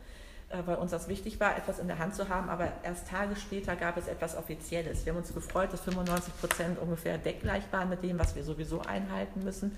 weil 0.66 0.76
uns 0.76 0.90
das 0.90 1.08
wichtig 1.08 1.38
war, 1.38 1.56
etwas 1.56 1.78
in 1.78 1.86
der 1.86 1.98
Hand 1.98 2.14
zu 2.14 2.28
haben. 2.28 2.48
Aber 2.48 2.72
erst 2.82 3.08
Tage 3.08 3.36
später 3.36 3.76
gab 3.76 3.96
es 3.96 4.08
etwas 4.08 4.36
Offizielles. 4.36 5.04
Wir 5.04 5.12
haben 5.12 5.18
uns 5.18 5.32
gefreut, 5.32 5.72
dass 5.72 5.82
95 5.82 6.40
Prozent 6.40 6.78
ungefähr 6.78 7.18
deckgleich 7.18 7.64
waren 7.70 7.88
mit 7.88 8.02
dem, 8.02 8.18
was 8.18 8.34
wir 8.34 8.42
sowieso 8.42 8.80
einhalten 8.82 9.44
müssen. 9.44 9.76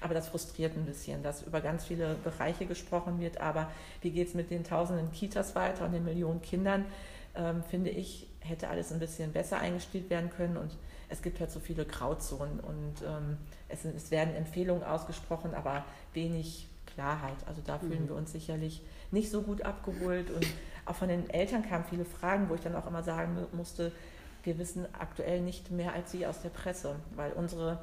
Aber 0.00 0.14
das 0.14 0.28
frustriert 0.28 0.76
ein 0.76 0.86
bisschen, 0.86 1.22
dass 1.22 1.42
über 1.42 1.60
ganz 1.60 1.84
viele 1.84 2.14
Bereiche 2.24 2.66
gesprochen 2.66 3.20
wird. 3.20 3.40
Aber 3.40 3.70
wie 4.00 4.10
geht 4.10 4.28
es 4.28 4.34
mit 4.34 4.50
den 4.50 4.64
tausenden 4.64 5.12
Kitas 5.12 5.54
weiter 5.54 5.84
und 5.84 5.92
den 5.92 6.04
Millionen 6.04 6.40
Kindern, 6.42 6.86
ähm, 7.34 7.62
finde 7.68 7.90
ich, 7.90 8.28
hätte 8.40 8.68
alles 8.68 8.92
ein 8.92 8.98
bisschen 8.98 9.32
besser 9.32 9.58
eingestellt 9.58 10.10
werden 10.10 10.30
können. 10.30 10.56
Und 10.56 10.76
es 11.08 11.22
gibt 11.22 11.40
halt 11.40 11.50
so 11.50 11.60
viele 11.60 11.84
Grauzonen 11.84 12.60
und 12.60 13.02
ähm, 13.06 13.38
es, 13.68 13.84
es, 13.84 14.10
werden 14.10 14.34
Empfehlungen 14.34 14.84
ausgesprochen, 14.84 15.54
aber 15.54 15.84
wenig 16.12 16.68
Klarheit. 16.94 17.36
Also 17.46 17.60
da 17.64 17.78
fühlen 17.78 18.04
mhm. 18.04 18.08
wir 18.08 18.16
uns 18.16 18.32
sicherlich 18.32 18.82
nicht 19.10 19.30
so 19.30 19.42
gut 19.42 19.62
abgeholt. 19.62 20.30
Und 20.30 20.46
auch 20.86 20.94
von 20.94 21.08
den 21.08 21.28
Eltern 21.30 21.68
kamen 21.68 21.84
viele 21.88 22.04
Fragen, 22.04 22.48
wo 22.48 22.54
ich 22.54 22.60
dann 22.60 22.74
auch 22.74 22.86
immer 22.86 23.02
sagen 23.02 23.36
musste, 23.52 23.92
wir 24.42 24.58
wissen 24.58 24.86
aktuell 24.98 25.40
nicht 25.40 25.70
mehr 25.70 25.94
als 25.94 26.12
Sie 26.12 26.26
aus 26.26 26.42
der 26.42 26.50
Presse, 26.50 26.96
weil 27.16 27.32
unsere 27.32 27.80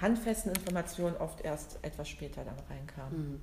handfesten 0.00 0.52
Informationen 0.52 1.16
oft 1.16 1.40
erst 1.40 1.78
etwas 1.82 2.08
später 2.08 2.44
dann 2.44 2.56
reinkamen. 2.70 3.32
Mhm. 3.32 3.40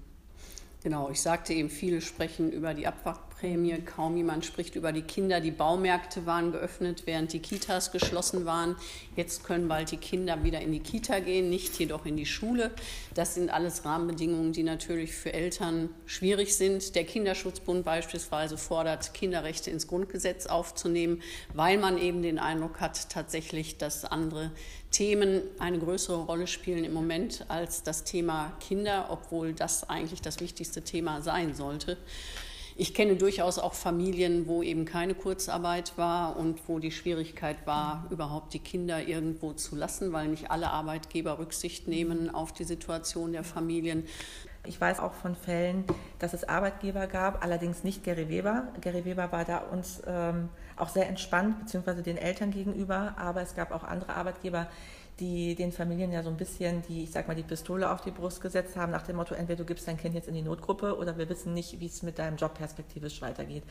Genau, 0.84 1.10
ich 1.10 1.22
sagte 1.22 1.54
eben, 1.54 1.70
viele 1.70 2.02
sprechen 2.02 2.52
über 2.52 2.74
die 2.74 2.88
Abwrackprämie 2.88 3.31
Prämie. 3.42 3.82
Kaum 3.82 4.18
jemand 4.18 4.46
spricht 4.46 4.76
über 4.76 4.92
die 4.92 5.02
Kinder. 5.02 5.42
Die 5.42 5.50
Baumärkte 5.50 6.28
waren 6.28 6.52
geöffnet, 6.52 7.04
während 7.06 7.34
die 7.34 7.40
Kitas 7.40 7.92
geschlossen 7.92 8.46
waren. 8.46 8.76
Jetzt 9.16 9.44
können 9.44 9.68
bald 9.68 9.90
die 9.90 9.98
Kinder 9.98 10.44
wieder 10.44 10.62
in 10.62 10.72
die 10.72 10.80
Kita 10.80 11.20
gehen, 11.20 11.50
nicht 11.50 11.78
jedoch 11.80 12.06
in 12.06 12.18
die 12.18 12.28
Schule. 12.28 12.70
Das 13.16 13.34
sind 13.34 13.50
alles 13.50 13.84
Rahmenbedingungen, 13.84 14.54
die 14.54 14.62
natürlich 14.62 15.14
für 15.14 15.34
Eltern 15.34 15.90
schwierig 16.06 16.56
sind. 16.56 16.94
Der 16.94 17.04
Kinderschutzbund 17.04 17.84
beispielsweise 17.84 18.60
fordert, 18.60 19.16
Kinderrechte 19.16 19.72
ins 19.72 19.88
Grundgesetz 19.88 20.46
aufzunehmen, 20.46 21.24
weil 21.56 21.80
man 21.80 21.98
eben 21.98 22.22
den 22.22 22.38
Eindruck 22.38 22.80
hat, 22.80 23.10
tatsächlich, 23.10 23.80
dass 23.80 24.06
andere 24.06 24.52
Themen 24.92 25.42
eine 25.58 25.80
größere 25.80 26.26
Rolle 26.26 26.46
spielen 26.46 26.84
im 26.84 26.94
Moment 26.94 27.46
als 27.48 27.82
das 27.82 28.04
Thema 28.04 28.54
Kinder, 28.60 29.08
obwohl 29.10 29.54
das 29.54 29.90
eigentlich 29.90 30.22
das 30.22 30.40
wichtigste 30.42 30.84
Thema 30.84 31.24
sein 31.24 31.56
sollte. 31.56 31.98
Ich 32.76 32.94
kenne 32.94 33.16
durchaus 33.16 33.60
auch 33.60 33.74
Familien, 33.74 34.48
wo 34.48 34.64
eben 34.64 34.86
keine 34.86 35.14
Kurzarbeit 35.14 35.94
war 35.98 36.38
und 36.38 36.60
wo 36.68 36.80
die 36.80 36.92
Schwierigkeit 36.92 37.58
war, 37.66 38.08
überhaupt 38.10 38.54
die 38.54 38.60
Kinder 38.60 39.06
irgendwo 39.06 39.54
zu 39.54 39.76
lassen, 39.76 40.14
weil 40.14 40.30
nicht 40.30 40.52
alle 40.52 40.72
Arbeitgeber 40.72 41.40
Rücksicht 41.40 41.88
nehmen 41.88 42.34
auf 42.34 42.54
die 42.54 42.64
Situation 42.64 43.34
der 43.34 43.44
Familien. 43.44 44.06
Ich 44.66 44.80
weiß 44.80 45.00
auch 45.00 45.14
von 45.14 45.36
Fällen, 45.36 45.86
dass 46.20 46.34
es 46.34 46.44
Arbeitgeber 46.44 47.08
gab, 47.08 47.44
allerdings 47.44 47.84
nicht 47.84 48.04
Gary 48.04 48.30
Weber. 48.30 48.68
Gary 48.80 49.06
Weber 49.06 49.32
war 49.32 49.44
da 49.44 49.58
uns 49.58 50.02
ähm, 50.06 50.50
auch 50.82 50.90
sehr 50.90 51.08
entspannt, 51.08 51.60
beziehungsweise 51.60 52.02
den 52.02 52.18
Eltern 52.18 52.52
gegenüber, 52.52 53.14
aber 53.18 53.42
es 53.42 53.56
gab 53.56 53.72
auch 53.72 53.84
andere 53.84 54.16
Arbeitgeber, 54.16 54.68
die 55.20 55.56
den 55.56 55.72
Familien 55.72 56.12
ja 56.12 56.24
so 56.24 56.30
ein 56.30 56.38
bisschen 56.38 56.82
die, 56.84 57.04
ich 57.04 57.12
sag 57.12 57.28
mal, 57.28 57.36
die 57.36 57.44
Pistole 57.44 57.92
auf 57.92 58.02
die 58.02 58.12
Brust 58.12 58.42
gesetzt 58.42 58.76
haben, 58.76 58.92
nach 58.92 59.04
dem 59.04 59.18
Motto, 59.18 59.36
entweder 59.36 59.58
du 59.58 59.66
gibst 59.66 59.88
dein 59.88 59.98
Kind 59.98 60.16
jetzt 60.16 60.28
in 60.28 60.34
die 60.34 60.42
Notgruppe 60.42 60.98
oder 60.98 61.18
wir 61.18 61.30
wissen 61.30 61.54
nicht, 61.54 61.80
wie 61.80 61.86
es 61.86 62.02
mit 62.02 62.18
deinem 62.18 62.38
Job 62.38 62.56
perspektivisch 62.56 63.22
weitergeht. 63.22 63.64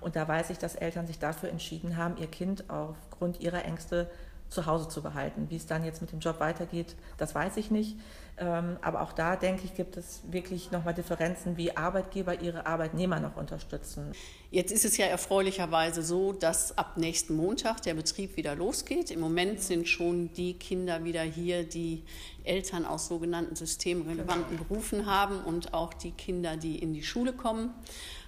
Und 0.00 0.16
da 0.16 0.26
weiß 0.26 0.50
ich, 0.50 0.58
dass 0.58 0.76
Eltern 0.76 1.06
sich 1.06 1.18
dafür 1.18 1.48
entschieden 1.48 1.96
haben, 1.96 2.16
ihr 2.18 2.28
Kind 2.28 2.70
aufgrund 2.70 3.40
ihrer 3.40 3.64
Ängste 3.64 4.10
zu 4.52 4.66
Hause 4.66 4.88
zu 4.88 5.02
behalten. 5.02 5.46
Wie 5.48 5.56
es 5.56 5.66
dann 5.66 5.84
jetzt 5.84 6.00
mit 6.00 6.12
dem 6.12 6.20
Job 6.20 6.40
weitergeht, 6.40 6.94
das 7.18 7.34
weiß 7.34 7.56
ich 7.56 7.70
nicht. 7.70 7.96
Ähm, 8.38 8.78
aber 8.80 9.02
auch 9.02 9.12
da, 9.12 9.36
denke 9.36 9.64
ich, 9.64 9.74
gibt 9.74 9.96
es 9.96 10.22
wirklich 10.30 10.70
nochmal 10.70 10.94
Differenzen, 10.94 11.56
wie 11.56 11.76
Arbeitgeber 11.76 12.40
ihre 12.40 12.66
Arbeitnehmer 12.66 13.20
noch 13.20 13.36
unterstützen. 13.36 14.12
Jetzt 14.50 14.72
ist 14.72 14.84
es 14.84 14.96
ja 14.96 15.06
erfreulicherweise 15.06 16.02
so, 16.02 16.32
dass 16.32 16.76
ab 16.78 16.96
nächsten 16.96 17.36
Montag 17.36 17.82
der 17.82 17.94
Betrieb 17.94 18.36
wieder 18.36 18.54
losgeht. 18.54 19.10
Im 19.10 19.20
Moment 19.20 19.60
sind 19.60 19.86
schon 19.86 20.32
die 20.32 20.54
Kinder 20.54 21.04
wieder 21.04 21.22
hier, 21.22 21.64
die 21.64 22.04
Eltern 22.44 22.86
aus 22.86 23.06
sogenannten 23.06 23.54
systemrelevanten 23.54 24.56
Berufen 24.56 25.06
haben 25.06 25.40
und 25.44 25.74
auch 25.74 25.92
die 25.92 26.12
Kinder, 26.12 26.56
die 26.56 26.78
in 26.78 26.94
die 26.94 27.02
Schule 27.02 27.34
kommen. 27.34 27.74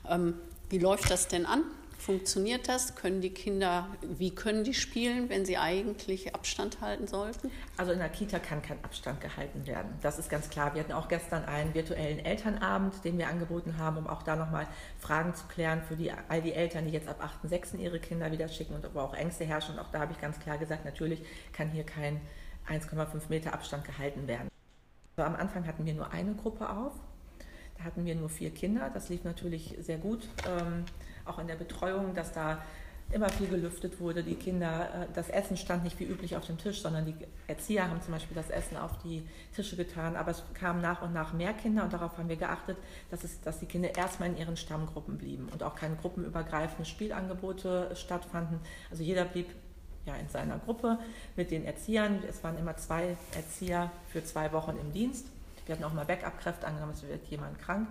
Ähm, 0.09 0.35
wie 0.69 0.79
läuft 0.79 1.11
das 1.11 1.29
denn 1.29 1.47
an? 1.47 1.63
Funktioniert 1.99 2.69
das? 2.69 2.95
Können 2.95 3.21
die 3.21 3.31
Kinder, 3.31 3.89
wie 4.03 4.35
können 4.35 4.63
die 4.65 4.75
spielen, 4.75 5.29
wenn 5.31 5.45
sie 5.45 5.57
eigentlich 5.57 6.35
Abstand 6.35 6.81
halten 6.81 7.07
sollten? 7.07 7.51
Also 7.77 7.93
in 7.93 7.99
der 7.99 8.11
Kita 8.11 8.39
kann 8.39 8.61
kein 8.63 8.83
Abstand 8.85 9.21
gehalten 9.21 9.67
werden. 9.67 9.93
Das 10.03 10.19
ist 10.19 10.29
ganz 10.29 10.51
klar. 10.51 10.75
Wir 10.75 10.83
hatten 10.83 10.93
auch 10.93 11.09
gestern 11.09 11.45
einen 11.45 11.73
virtuellen 11.73 12.19
Elternabend, 12.19 13.05
den 13.05 13.17
wir 13.17 13.29
angeboten 13.29 13.79
haben, 13.79 13.97
um 13.97 14.07
auch 14.07 14.23
da 14.23 14.37
nochmal 14.37 14.67
Fragen 14.99 15.35
zu 15.35 15.47
klären 15.47 15.83
für 15.83 15.97
die, 15.97 16.13
all 16.29 16.43
die 16.43 16.53
Eltern, 16.53 16.85
die 16.85 16.93
jetzt 16.93 17.09
ab 17.09 17.23
8.6. 17.43 17.79
ihre 17.79 18.01
Kinder 18.01 18.31
wieder 18.31 18.49
schicken 18.49 18.75
und 18.75 18.87
wo 18.95 19.01
auch 19.01 19.15
Ängste 19.15 19.45
herrschen. 19.45 19.75
Und 19.77 19.81
auch 19.81 19.91
da 19.91 20.01
habe 20.01 20.13
ich 20.13 20.21
ganz 20.21 20.39
klar 20.39 20.59
gesagt, 20.59 20.85
natürlich 20.85 21.23
kann 21.53 21.71
hier 21.71 21.85
kein 21.85 22.21
1,5 22.69 23.23
Meter 23.29 23.55
Abstand 23.55 23.85
gehalten 23.85 24.27
werden. 24.27 24.49
Also 25.17 25.31
am 25.31 25.37
Anfang 25.37 25.67
hatten 25.67 25.87
wir 25.87 25.95
nur 25.95 26.13
eine 26.13 26.35
Gruppe 26.35 26.69
auf. 26.69 26.93
Da 27.79 27.85
hatten 27.85 28.05
wir 28.05 28.15
nur 28.15 28.29
vier 28.29 28.51
Kinder. 28.51 28.91
Das 28.93 29.09
lief 29.09 29.25
natürlich 29.25 29.75
sehr 29.81 29.99
gut. 29.99 30.29
Ähm, 30.47 30.85
auch 31.25 31.39
in 31.39 31.47
der 31.47 31.57
Betreuung, 31.57 32.15
dass 32.15 32.33
da 32.33 32.59
immer 33.13 33.29
viel 33.29 33.49
gelüftet 33.49 34.01
wurde. 34.01 34.23
Die 34.23 34.35
Kinder, 34.35 34.89
äh, 34.95 35.07
das 35.15 35.29
Essen 35.29 35.57
stand 35.57 35.85
nicht 35.85 35.99
wie 36.01 36.05
üblich 36.05 36.37
auf 36.37 36.47
dem 36.47 36.59
Tisch, 36.59 36.81
sondern 36.81 37.05
die 37.05 37.15
Erzieher 37.47 37.89
haben 37.89 38.01
zum 38.03 38.13
Beispiel 38.13 38.35
das 38.35 38.51
Essen 38.51 38.77
auf 38.77 38.99
die 39.05 39.23
Tische 39.55 39.77
getan. 39.77 40.17
Aber 40.17 40.31
es 40.31 40.43
kamen 40.55 40.81
nach 40.81 41.03
und 41.03 41.13
nach 41.13 41.33
mehr 41.33 41.53
Kinder 41.53 41.85
und 41.85 41.93
darauf 41.93 42.17
haben 42.19 42.29
wir 42.29 42.37
geachtet, 42.37 42.77
dass, 43.11 43.25
es, 43.25 43.41
dass 43.41 43.61
die 43.61 43.67
Kinder 43.67 43.95
erstmal 43.97 44.31
in 44.31 44.37
ihren 44.37 44.57
Stammgruppen 44.57 45.19
blieben 45.19 45.49
und 45.53 45.63
auch 45.63 45.75
keine 45.75 45.97
gruppenübergreifenden 45.97 46.87
Spielangebote 46.87 47.95
stattfanden. 47.95 48.59
Also 48.91 49.03
jeder 49.03 49.25
blieb 49.25 49.49
ja, 50.07 50.15
in 50.17 50.29
seiner 50.29 50.59
Gruppe 50.59 50.99
mit 51.37 51.51
den 51.51 51.65
Erziehern. 51.65 52.23
Es 52.29 52.43
waren 52.43 52.59
immer 52.59 52.77
zwei 52.77 53.17
Erzieher 53.35 53.91
für 54.09 54.25
zwei 54.25 54.53
Wochen 54.53 54.77
im 54.81 54.93
Dienst. 54.93 55.27
Wir 55.67 55.75
hatten 55.75 55.85
auch 55.85 55.95
mal 55.95 56.05
Backup-Kräfte 56.05 56.67
angenommen, 56.67 56.93
es 56.93 57.03
wird 57.03 57.27
jemand 57.29 57.59
krank. 57.59 57.89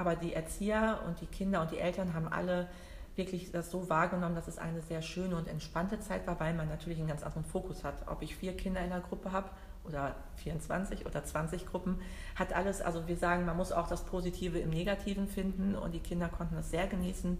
Aber 0.00 0.16
die 0.16 0.32
Erzieher 0.32 1.00
und 1.06 1.20
die 1.20 1.26
Kinder 1.26 1.60
und 1.60 1.72
die 1.72 1.78
Eltern 1.78 2.14
haben 2.14 2.26
alle 2.26 2.68
wirklich 3.16 3.52
das 3.52 3.70
so 3.70 3.90
wahrgenommen, 3.90 4.34
dass 4.34 4.48
es 4.48 4.56
eine 4.56 4.80
sehr 4.80 5.02
schöne 5.02 5.36
und 5.36 5.46
entspannte 5.46 6.00
Zeit 6.00 6.26
war, 6.26 6.40
weil 6.40 6.54
man 6.54 6.70
natürlich 6.70 6.98
einen 6.98 7.08
ganz 7.08 7.22
anderen 7.22 7.44
Fokus 7.44 7.84
hat. 7.84 8.08
Ob 8.08 8.22
ich 8.22 8.34
vier 8.34 8.56
Kinder 8.56 8.80
in 8.80 8.88
der 8.88 9.00
Gruppe 9.00 9.30
habe 9.30 9.50
oder 9.84 10.14
24 10.36 11.04
oder 11.04 11.22
20 11.22 11.66
Gruppen, 11.66 12.00
hat 12.34 12.54
alles, 12.54 12.80
also 12.80 13.08
wir 13.08 13.18
sagen, 13.18 13.44
man 13.44 13.58
muss 13.58 13.72
auch 13.72 13.88
das 13.88 14.06
Positive 14.06 14.58
im 14.58 14.70
Negativen 14.70 15.28
finden 15.28 15.74
und 15.74 15.92
die 15.92 16.00
Kinder 16.00 16.30
konnten 16.30 16.54
das 16.54 16.70
sehr 16.70 16.86
genießen, 16.86 17.38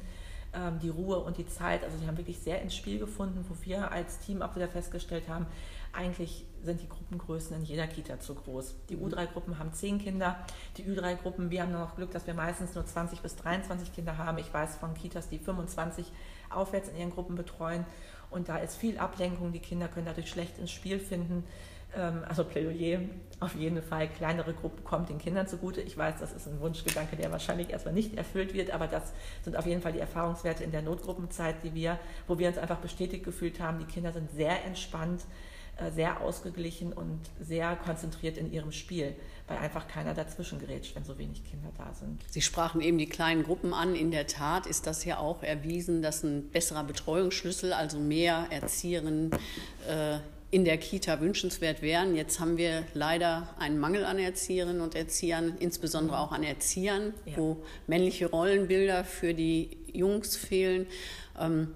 die 0.83 0.89
Ruhe 0.89 1.21
und 1.21 1.37
die 1.37 1.47
Zeit. 1.47 1.85
Also 1.85 1.97
sie 1.99 2.09
haben 2.09 2.17
wirklich 2.17 2.41
sehr 2.41 2.61
ins 2.61 2.75
Spiel 2.75 2.99
gefunden, 2.99 3.45
wo 3.49 3.55
wir 3.65 3.93
als 3.93 4.19
Team 4.19 4.43
auch 4.43 4.57
wieder 4.57 4.67
festgestellt 4.67 5.29
haben, 5.29 5.47
eigentlich 5.93 6.45
sind 6.63 6.81
die 6.81 6.89
Gruppengrößen 6.89 7.57
in 7.57 7.65
jeder 7.65 7.87
Kita 7.87 8.21
zu 8.21 8.35
groß. 8.35 8.75
Die 8.89 8.97
mhm. 8.97 9.07
U3-Gruppen 9.07 9.59
haben 9.59 9.73
zehn 9.73 9.99
Kinder, 9.99 10.39
die 10.77 10.85
Ü3-Gruppen, 10.85 11.51
wir 11.51 11.63
haben 11.63 11.73
noch 11.73 11.97
Glück, 11.97 12.13
dass 12.13 12.27
wir 12.27 12.35
meistens 12.35 12.75
nur 12.75 12.87
20 12.87 13.21
bis 13.21 13.37
23 13.37 13.93
Kinder 13.93 14.19
haben. 14.19 14.39
Ich 14.39 14.53
weiß 14.53 14.77
von 14.77 14.95
Kitas, 14.95 15.29
die 15.29 15.39
25 15.39 16.07
aufwärts 16.51 16.89
in 16.89 16.97
ihren 16.97 17.11
Gruppen 17.11 17.35
betreuen. 17.35 17.85
Und 18.31 18.49
da 18.49 18.59
ist 18.59 18.77
viel 18.77 18.99
Ablenkung. 18.99 19.53
Die 19.53 19.59
Kinder 19.59 19.89
können 19.89 20.07
dadurch 20.07 20.31
schlecht 20.31 20.59
ins 20.59 20.71
Spiel 20.71 21.01
finden. 21.01 21.45
Ähm, 21.97 22.23
also 22.29 22.45
Plädoyer, 22.45 23.01
auf 23.41 23.55
jeden 23.55 23.83
Fall 23.83 24.09
kleinere 24.09 24.53
Gruppen 24.53 24.85
kommt 24.85 25.09
den 25.09 25.19
Kindern 25.19 25.47
zugute. 25.47 25.81
Ich 25.81 25.97
weiß, 25.97 26.17
das 26.21 26.33
ist 26.33 26.47
ein 26.47 26.61
Wunschgedanke, 26.61 27.17
der 27.17 27.33
wahrscheinlich 27.33 27.71
erstmal 27.71 27.95
nicht 27.95 28.17
erfüllt 28.17 28.55
wird, 28.55 28.71
aber 28.71 28.87
das 28.87 29.13
sind 29.43 29.57
auf 29.57 29.67
jeden 29.67 29.81
Fall 29.81 29.93
die 29.93 29.99
Erfahrungswerte 29.99 30.63
in 30.63 30.73
der 30.73 30.83
Notgruppenzeit, 30.83 31.57
die 31.65 31.75
wir, 31.75 31.99
wo 32.27 32.39
wir 32.39 32.49
uns 32.49 32.59
einfach 32.59 32.79
bestätigt 32.79 33.25
gefühlt 33.25 33.61
haben. 33.61 33.79
Die 33.79 33.87
Kinder 33.87 34.13
sind 34.13 34.31
sehr 34.31 34.65
entspannt 34.65 35.23
äh, 35.81 35.91
sehr 35.93 36.21
ausgeglichen 36.21 36.93
und 36.93 37.21
sehr 37.41 37.77
konzentriert 37.77 38.37
in 38.37 38.53
ihrem 38.53 38.73
Spiel, 38.73 39.15
weil 39.47 39.57
einfach 39.59 39.89
keiner 39.89 40.15
dazwischen 40.15 40.59
gerätscht, 40.59 40.95
wenn 40.95 41.05
so 41.05 41.17
wenig 41.19 41.45
Kinder 41.45 41.71
da 41.79 41.95
sind. 41.95 42.21
Sie 42.29 42.43
sprachen 42.43 42.81
eben 42.81 42.99
die 42.99 43.09
kleinen 43.09 43.43
Gruppen 43.43 43.73
an. 43.73 43.95
In 43.95 44.11
der 44.11 44.27
Tat 44.27 44.67
ist 44.67 44.87
das 44.87 45.05
ja 45.05 45.19
auch 45.19 45.43
erwiesen, 45.43 46.03
dass 46.03 46.23
ein 46.23 46.51
besserer 46.51 46.85
Betreuungsschlüssel, 46.85 47.73
also 47.73 47.99
mehr 47.99 48.47
Erzieherinnen 48.51 49.31
äh, 49.89 50.19
in 50.51 50.65
der 50.65 50.79
Kita 50.79 51.21
wünschenswert 51.21 51.81
wären. 51.81 52.17
Jetzt 52.17 52.41
haben 52.41 52.57
wir 52.57 52.85
leider 52.93 53.49
einen 53.59 53.79
Mangel 53.79 54.05
an 54.05 54.19
Erzieherinnen 54.19 54.81
und 54.81 54.95
Erziehern, 54.95 55.57
insbesondere 55.59 56.19
auch 56.19 56.33
an 56.33 56.43
Erziehern, 56.43 57.15
ja. 57.25 57.37
wo 57.37 57.63
männliche 57.87 58.27
Rollenbilder 58.27 59.05
für 59.05 59.33
die 59.33 59.79
Jungs 59.93 60.37
fehlen. 60.37 60.87
Ähm, 61.39 61.69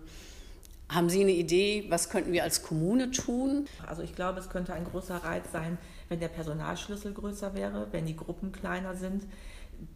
haben 0.89 1.09
Sie 1.09 1.23
eine 1.23 1.33
Idee, 1.33 1.87
was 1.89 2.11
könnten 2.11 2.33
wir 2.33 2.43
als 2.43 2.63
Kommune 2.63 3.11
tun? 3.11 3.67
Also 3.87 4.03
ich 4.03 4.15
glaube, 4.15 4.41
es 4.41 4.51
könnte 4.51 4.75
ein 4.75 4.85
großer 4.85 5.17
Reiz 5.17 5.51
sein, 5.53 5.79
wenn 6.09 6.21
der 6.21 6.29
Personalschlüssel 6.29 7.13
größer 7.15 7.55
wäre, 7.55 7.89
wenn 7.93 8.07
die 8.07 8.17
Gruppen 8.17 8.53
kleiner 8.53 8.95
sind, 8.95 9.23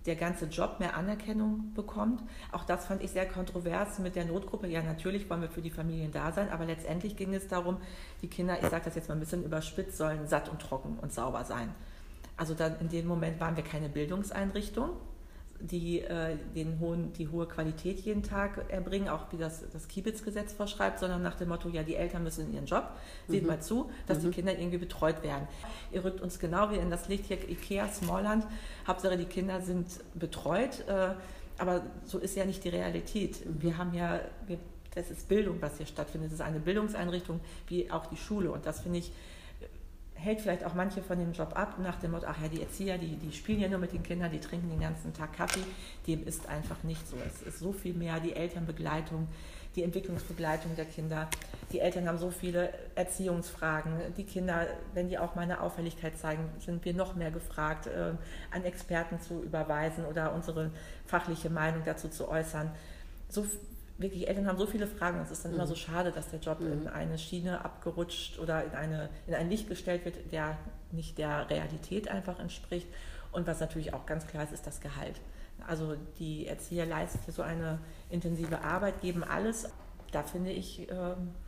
der 0.07 0.17
ganze 0.17 0.47
Job 0.47 0.81
mehr 0.81 0.97
Anerkennung 0.97 1.73
bekommt. 1.75 2.23
Auch 2.53 2.65
das 2.65 2.87
fand 2.87 3.03
ich 3.03 3.11
sehr 3.11 3.27
kontrovers 3.27 3.99
mit 3.99 4.17
der 4.17 4.25
Notgruppe. 4.25 4.67
Ja, 4.67 4.83
natürlich 4.83 5.29
wollen 5.29 5.43
wir 5.43 5.51
für 5.51 5.63
die 5.63 5.71
Familien 5.71 6.13
da 6.13 6.33
sein, 6.33 6.51
aber 6.51 6.65
letztendlich 6.65 7.17
ging 7.17 7.35
es 7.35 7.49
darum, 7.49 7.79
die 8.23 8.29
Kinder, 8.29 8.59
ich 8.61 8.69
sage 8.69 8.85
das 8.85 8.95
jetzt 8.95 9.09
mal 9.09 9.15
ein 9.15 9.21
bisschen 9.21 9.45
überspitzt, 9.45 9.97
sollen 9.97 10.27
satt 10.27 10.49
und 10.49 10.61
trocken 10.61 10.99
und 11.01 11.13
sauber 11.13 11.45
sein. 11.45 11.75
Also 12.37 12.55
dann 12.55 12.79
in 12.81 12.89
dem 12.89 13.07
Moment 13.07 13.41
waren 13.41 13.57
wir 13.57 13.65
keine 13.65 13.89
Bildungseinrichtung, 13.89 14.91
die 15.61 16.01
äh, 16.01 16.37
den 16.55 16.79
hohen, 16.79 17.13
die 17.15 17.29
hohe 17.29 17.47
Qualität 17.47 17.99
jeden 18.01 18.23
Tag 18.23 18.71
erbringen, 18.71 19.09
auch 19.09 19.33
wie 19.33 19.37
das, 19.37 19.65
das 19.73 19.89
Kiebitz-Gesetz 19.89 20.53
vorschreibt, 20.53 21.01
sondern 21.01 21.23
nach 21.23 21.35
dem 21.35 21.49
Motto, 21.49 21.69
ja, 21.69 21.83
die 21.83 21.97
Eltern 21.97 22.23
müssen 22.23 22.47
in 22.47 22.55
ihren 22.55 22.67
Job, 22.67 22.91
seht 23.27 23.43
mhm. 23.43 23.49
mal 23.49 23.61
zu, 23.61 23.91
dass 24.07 24.19
mhm. 24.19 24.23
die 24.23 24.31
Kinder 24.31 24.59
irgendwie 24.59 24.79
betreut 24.79 25.23
werden. 25.23 25.49
Ihr 25.93 26.05
rückt 26.05 26.21
uns 26.21 26.39
genau 26.39 26.71
wie 26.71 26.77
in 26.77 26.91
das 26.91 27.09
Licht 27.09 27.27
hier 27.27 27.39
Ikea 27.49 27.89
Smallland, 27.89 28.47
Hauptsache 28.87 29.17
die 29.17 29.25
Kinder 29.25 29.61
sind 29.61 29.87
betreut, 30.15 30.87
äh, 30.89 31.15
aber 31.59 31.83
so 32.05 32.19
ist 32.19 32.37
ja 32.37 32.45
nicht 32.45 32.63
die 32.63 32.69
Realität. 32.69 33.41
Wir 33.47 33.79
haben 33.79 33.93
ja, 33.95 34.21
wir, 34.47 34.59
das 34.95 35.11
ist 35.11 35.29
Bildung, 35.29 35.61
was 35.61 35.77
hier 35.77 35.87
stattfindet. 35.87 36.29
Es 36.29 36.35
ist 36.35 36.41
eine 36.41 36.61
Bildungseinrichtung 36.61 37.41
wie 37.67 37.91
auch 37.91 38.07
die 38.07 38.17
Schule 38.17 38.53
und 38.53 38.65
das 38.65 38.81
finde 38.81 39.01
ich 39.01 39.13
hält 40.19 40.41
vielleicht 40.41 40.65
auch 40.65 40.75
manche 40.75 41.03
von 41.03 41.19
dem 41.19 41.33
Job 41.33 41.57
ab, 41.57 41.79
nach 41.79 41.97
dem 42.01 42.11
Motto, 42.11 42.27
ach 42.29 42.43
ja, 42.43 42.49
die 42.49 42.61
Erzieher, 42.61 42.99
die, 42.99 43.17
die 43.17 43.33
spielen 43.33 43.61
ja 43.61 43.69
nur 43.69 43.79
mit 43.79 43.93
den 43.93 44.03
Kindern, 44.03 44.31
die 44.31 44.41
trinken 44.41 44.69
den 44.69 44.81
ganzen 44.81 45.15
Tag 45.15 45.33
Kaffee. 45.33 45.63
Dem 46.07 46.27
ist 46.27 46.49
einfach 46.49 46.83
nicht 46.83 47.07
so. 47.07 47.17
Es 47.25 47.43
ist 47.43 47.61
so 47.61 47.73
viel 47.73 47.95
mehr 47.95 48.19
die 48.19 48.35
Elternbegleitung, 48.35 49.29
die 49.77 49.85
Entwicklungsbegleitung 49.85 50.75
der 50.75 50.87
Kinder. 50.87 51.29
Die 51.73 51.79
Eltern 51.79 52.09
haben 52.09 52.19
so 52.19 52.31
viele 52.31 52.73
Erziehungsfragen. 52.97 53.93
Die 54.17 54.25
Kinder, 54.25 54.67
wenn 54.93 55.09
die 55.09 55.19
auch 55.19 55.37
mal 55.37 55.43
eine 55.43 55.61
Auffälligkeit 55.61 56.19
zeigen, 56.19 56.49
sind 56.59 56.85
wir 56.85 56.95
noch 56.95 57.15
mehr 57.15 57.31
gefragt, 57.31 57.87
äh, 57.87 58.13
an 58.51 58.65
Experten 58.65 59.21
zu 59.21 59.43
überweisen 59.43 60.05
oder 60.05 60.35
unsere 60.35 60.73
fachliche 61.07 61.49
Meinung 61.49 61.83
dazu 61.85 62.09
zu 62.09 62.29
äußern. 62.29 62.71
so 63.29 63.47
wirklich, 63.99 64.29
Eltern 64.29 64.47
haben 64.47 64.59
so 64.59 64.67
viele 64.67 64.87
Fragen. 64.87 65.21
Es 65.21 65.31
ist 65.31 65.45
dann 65.45 65.53
mhm. 65.53 65.59
immer 65.59 65.67
so 65.67 65.75
schade, 65.75 66.13
dass 66.13 66.31
der 66.31 66.41
Job 66.41 66.61
mhm. 66.61 66.73
in 66.73 66.89
eine 66.89 67.19
Schiene 67.19 67.65
abgerutscht 67.65 68.39
oder 68.39 68.65
in, 68.65 68.73
eine, 68.73 69.11
in 69.27 69.35
ein 69.35 69.51
Licht 69.51 69.69
gestellt 69.69 70.05
wird, 70.05 70.33
der 70.33 70.57
nicht 70.93 71.19
der 71.19 71.51
Realität 71.51 72.09
einfach 72.09 72.39
entspricht. 72.39 72.87
Und 73.33 73.47
was 73.47 73.61
natürlich 73.61 73.93
auch 73.93 74.07
ganz 74.07 74.27
klar 74.27 74.45
ist, 74.45 74.53
ist 74.53 74.67
das 74.67 74.81
Gehalt. 74.81 75.21
Also 75.67 75.97
die 76.19 76.47
Erzieher 76.47 76.87
leisten 76.87 77.31
so 77.31 77.43
eine 77.43 77.81
intensive 78.11 78.63
Arbeit, 78.63 79.01
geben 79.01 79.25
alles. 79.25 79.69
Da 80.13 80.23
finde 80.23 80.53
ich, 80.53 80.89
äh, 80.89 80.95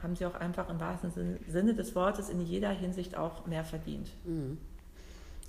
haben 0.03 0.17
sie 0.17 0.27
auch 0.27 0.35
einfach 0.35 0.69
im 0.69 0.79
wahrsten 0.81 1.39
Sinne 1.49 1.75
des 1.75 1.95
Wortes 1.95 2.29
in 2.29 2.43
jeder 2.43 2.71
Hinsicht 2.71 3.17
auch 3.17 3.47
mehr 3.47 3.65
verdient. 3.65 4.11
Mhm. 4.25 4.59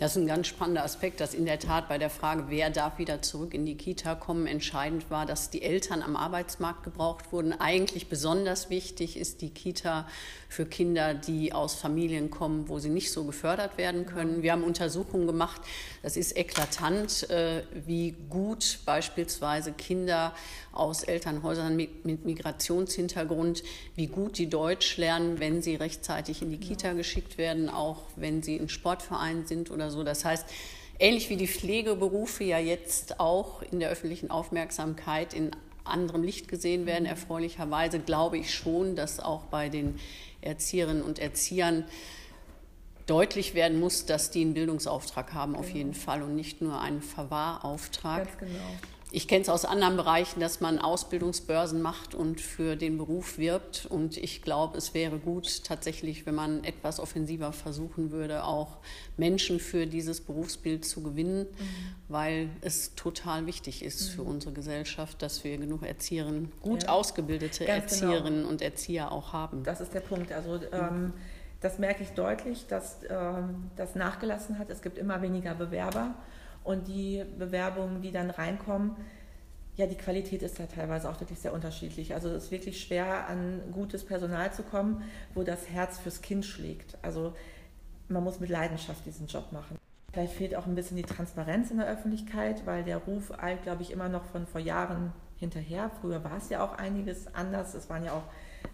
Das 0.01 0.15
ist 0.15 0.23
ein 0.23 0.25
ganz 0.25 0.47
spannender 0.47 0.83
Aspekt, 0.83 1.19
dass 1.19 1.35
in 1.35 1.45
der 1.45 1.59
Tat 1.59 1.87
bei 1.87 1.99
der 1.99 2.09
Frage, 2.09 2.45
wer 2.47 2.71
darf 2.71 2.97
wieder 2.97 3.21
zurück 3.21 3.53
in 3.53 3.67
die 3.67 3.77
Kita 3.77 4.15
kommen, 4.15 4.47
entscheidend 4.47 5.11
war, 5.11 5.27
dass 5.27 5.51
die 5.51 5.61
Eltern 5.61 6.01
am 6.01 6.15
Arbeitsmarkt 6.15 6.81
gebraucht 6.81 7.31
wurden. 7.31 7.53
Eigentlich 7.53 8.09
besonders 8.09 8.71
wichtig 8.71 9.15
ist 9.15 9.41
die 9.41 9.51
Kita 9.51 10.07
für 10.49 10.65
Kinder, 10.65 11.13
die 11.13 11.53
aus 11.53 11.75
Familien 11.75 12.31
kommen, 12.31 12.67
wo 12.67 12.79
sie 12.79 12.89
nicht 12.89 13.11
so 13.11 13.25
gefördert 13.25 13.77
werden 13.77 14.07
können. 14.07 14.41
Wir 14.41 14.53
haben 14.53 14.63
Untersuchungen 14.63 15.27
gemacht, 15.27 15.61
das 16.01 16.17
ist 16.17 16.35
eklatant, 16.35 17.29
äh, 17.29 17.61
wie 17.85 18.15
gut 18.27 18.79
beispielsweise 18.87 19.71
Kinder 19.71 20.33
aus 20.71 21.03
Elternhäusern 21.03 21.75
mit, 21.75 22.25
Migrationshintergrund, 22.25 23.61
wie 23.95 24.07
gut 24.07 24.39
die 24.39 24.49
Deutsch 24.49 24.97
lernen, 24.97 25.39
wenn 25.39 25.61
sie 25.61 25.75
rechtzeitig 25.75 26.41
in 26.41 26.49
die 26.49 26.57
Kita 26.57 26.93
geschickt 26.93 27.37
werden, 27.37 27.69
auch 27.69 27.99
wenn 28.15 28.41
sie 28.41 28.55
in 28.55 28.67
Sportvereinen 28.67 29.45
sind 29.45 29.69
oder 29.69 29.90
so. 29.91 30.03
Das 30.03 30.25
heißt, 30.25 30.45
ähnlich 30.99 31.29
wie 31.29 31.37
die 31.37 31.47
Pflegeberufe 31.47 32.43
ja 32.43 32.59
jetzt 32.59 33.19
auch 33.19 33.61
in 33.61 33.79
der 33.79 33.89
öffentlichen 33.89 34.31
Aufmerksamkeit 34.31 35.33
in 35.33 35.51
anderem 35.83 36.23
Licht 36.23 36.47
gesehen 36.47 36.85
werden, 36.85 37.05
erfreulicherweise, 37.05 37.99
glaube 37.99 38.37
ich 38.37 38.53
schon, 38.53 38.95
dass 38.95 39.19
auch 39.19 39.45
bei 39.45 39.69
den 39.69 39.99
Erzieherinnen 40.41 41.01
und 41.01 41.19
Erziehern 41.19 41.85
deutlich 43.07 43.53
werden 43.55 43.79
muss, 43.79 44.05
dass 44.05 44.31
die 44.31 44.41
einen 44.41 44.53
Bildungsauftrag 44.53 45.33
haben, 45.33 45.55
auf 45.55 45.67
genau. 45.67 45.77
jeden 45.77 45.93
Fall, 45.93 46.21
und 46.21 46.35
nicht 46.35 46.61
nur 46.61 46.79
einen 46.79 47.01
Verwahrauftrag. 47.01 48.25
Ganz 48.25 48.37
genau. 48.37 48.59
Ich 49.13 49.27
kenne 49.27 49.41
es 49.41 49.49
aus 49.49 49.65
anderen 49.65 49.97
Bereichen, 49.97 50.39
dass 50.39 50.61
man 50.61 50.79
Ausbildungsbörsen 50.79 51.81
macht 51.81 52.15
und 52.15 52.39
für 52.39 52.77
den 52.77 52.97
Beruf 52.97 53.37
wirbt. 53.37 53.85
Und 53.85 54.15
ich 54.15 54.41
glaube, 54.41 54.77
es 54.77 54.93
wäre 54.93 55.19
gut 55.19 55.65
tatsächlich, 55.65 56.25
wenn 56.25 56.35
man 56.35 56.63
etwas 56.63 56.97
offensiver 56.99 57.51
versuchen 57.51 58.11
würde, 58.11 58.45
auch 58.45 58.77
Menschen 59.17 59.59
für 59.59 59.85
dieses 59.85 60.21
Berufsbild 60.21 60.85
zu 60.85 61.03
gewinnen, 61.03 61.41
mhm. 61.41 61.67
weil 62.07 62.49
es 62.61 62.95
total 62.95 63.45
wichtig 63.47 63.83
ist 63.83 64.11
mhm. 64.11 64.15
für 64.15 64.23
unsere 64.23 64.53
Gesellschaft, 64.53 65.21
dass 65.21 65.43
wir 65.43 65.57
genug 65.57 65.83
Erzieherinnen, 65.83 66.49
gut 66.61 66.83
ja. 66.83 66.89
ausgebildete 66.89 67.65
Ganz 67.65 67.99
genau. 67.99 68.13
Erzieherinnen 68.13 68.39
genau. 68.39 68.49
und 68.49 68.61
Erzieher 68.61 69.11
auch 69.11 69.33
haben. 69.33 69.63
Das 69.63 69.81
ist 69.81 69.93
der 69.93 69.99
Punkt. 69.99 70.31
Also 70.31 70.57
ähm, 70.71 71.11
das 71.59 71.79
merke 71.79 72.03
ich 72.03 72.11
deutlich, 72.11 72.65
dass 72.67 72.99
ähm, 73.09 73.69
das 73.75 73.95
nachgelassen 73.95 74.57
hat. 74.57 74.69
Es 74.69 74.81
gibt 74.81 74.97
immer 74.97 75.21
weniger 75.21 75.53
Bewerber. 75.53 76.15
Und 76.63 76.87
die 76.87 77.23
Bewerbungen, 77.37 78.01
die 78.01 78.11
dann 78.11 78.29
reinkommen, 78.29 78.95
ja, 79.77 79.87
die 79.87 79.95
Qualität 79.95 80.43
ist 80.43 80.59
da 80.59 80.65
teilweise 80.65 81.09
auch 81.09 81.19
wirklich 81.19 81.39
sehr 81.39 81.53
unterschiedlich. 81.53 82.13
Also 82.13 82.29
es 82.29 82.45
ist 82.45 82.51
wirklich 82.51 82.81
schwer, 82.81 83.27
an 83.27 83.61
gutes 83.71 84.05
Personal 84.05 84.53
zu 84.53 84.63
kommen, 84.63 85.03
wo 85.33 85.43
das 85.43 85.69
Herz 85.69 85.97
fürs 85.97 86.21
Kind 86.21 86.45
schlägt. 86.45 86.97
Also 87.01 87.33
man 88.09 88.23
muss 88.23 88.39
mit 88.39 88.49
Leidenschaft 88.49 89.05
diesen 89.05 89.27
Job 89.27 89.51
machen. 89.51 89.77
Vielleicht 90.11 90.33
fehlt 90.33 90.55
auch 90.55 90.65
ein 90.65 90.75
bisschen 90.75 90.97
die 90.97 91.03
Transparenz 91.03 91.71
in 91.71 91.77
der 91.77 91.87
Öffentlichkeit, 91.87 92.65
weil 92.65 92.83
der 92.83 92.97
Ruf 92.97 93.31
eilt, 93.41 93.63
glaube 93.63 93.81
ich, 93.81 93.91
immer 93.91 94.09
noch 94.09 94.25
von 94.25 94.45
vor 94.45 94.59
Jahren 94.59 95.13
hinterher. 95.37 95.89
Früher 96.01 96.23
war 96.23 96.37
es 96.37 96.49
ja 96.49 96.63
auch 96.63 96.77
einiges 96.77 97.33
anders. 97.33 97.73
Es 97.73 97.89
waren 97.89 98.03
ja 98.03 98.11
auch, 98.11 98.23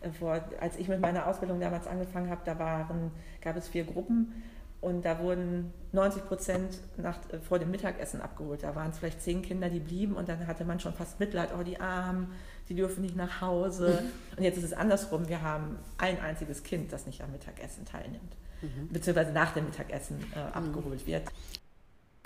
äh, 0.01 0.09
vor, 0.09 0.41
als 0.59 0.77
ich 0.77 0.87
mit 0.87 0.99
meiner 0.99 1.27
Ausbildung 1.27 1.59
damals 1.59 1.85
angefangen 1.85 2.31
habe, 2.31 2.41
da 2.43 2.57
waren, 2.57 3.11
gab 3.41 3.55
es 3.55 3.67
vier 3.67 3.83
Gruppen 3.83 4.43
und 4.79 5.03
da 5.03 5.19
wurden 5.19 5.73
90 5.91 6.25
Prozent 6.25 6.79
nach, 6.97 7.17
äh, 7.31 7.39
vor 7.39 7.59
dem 7.59 7.71
Mittagessen 7.71 8.21
abgeholt. 8.21 8.63
Da 8.63 8.75
waren 8.75 8.91
es 8.91 8.99
vielleicht 8.99 9.21
zehn 9.21 9.41
Kinder, 9.41 9.69
die 9.69 9.79
blieben 9.79 10.15
und 10.15 10.29
dann 10.29 10.45
hatte 10.45 10.65
man 10.65 10.79
schon 10.79 10.93
fast 10.93 11.19
Mitleid, 11.19 11.49
oh 11.57 11.63
die 11.63 11.79
Armen, 11.79 12.31
die 12.69 12.75
dürfen 12.75 13.01
nicht 13.01 13.15
nach 13.15 13.41
Hause. 13.41 14.03
Und 14.37 14.43
jetzt 14.43 14.57
ist 14.57 14.65
es 14.65 14.73
andersrum, 14.73 15.29
wir 15.29 15.41
haben 15.41 15.79
ein 15.97 16.19
einziges 16.19 16.63
Kind, 16.63 16.91
das 16.91 17.05
nicht 17.05 17.23
am 17.23 17.31
Mittagessen 17.31 17.85
teilnimmt, 17.85 18.35
mhm. 18.61 18.89
beziehungsweise 18.89 19.31
nach 19.31 19.53
dem 19.53 19.65
Mittagessen 19.65 20.19
äh, 20.35 20.39
abgeholt 20.39 21.07
wird. 21.07 21.23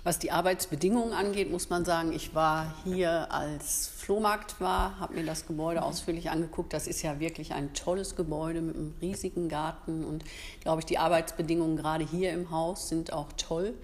Was 0.04 0.18
die 0.18 0.32
Arbeitsbedingungen 0.32 1.14
angeht, 1.14 1.52
muss 1.52 1.70
man 1.70 1.86
sagen, 1.86 2.12
ich 2.12 2.34
war 2.34 2.74
hier 2.84 3.32
als 3.32 3.88
Flohmarkt 3.88 4.60
war, 4.60 5.00
habe 5.00 5.14
mir 5.14 5.26
das 5.26 5.46
Gebäude 5.46 5.84
ausführlich 5.84 6.32
angeguckt. 6.32 6.74
Das 6.74 6.88
ist 6.88 7.04
ja 7.04 7.20
wirklich 7.20 7.54
ein 7.54 7.76
tolles 7.76 8.16
Gebäude 8.16 8.62
mit 8.62 8.76
einem 8.76 8.96
riesigen 9.00 9.48
Garten 9.48 10.04
und 10.04 10.24
glaube 10.62 10.80
ich, 10.80 10.86
die 10.86 10.98
Arbeitsbedingungen 10.98 11.78
gerade 11.78 12.04
hier 12.04 12.32
im 12.32 12.50
Haus 12.50 12.90
sind 12.90 13.14
auch 13.14 13.32
toll. 13.38 13.76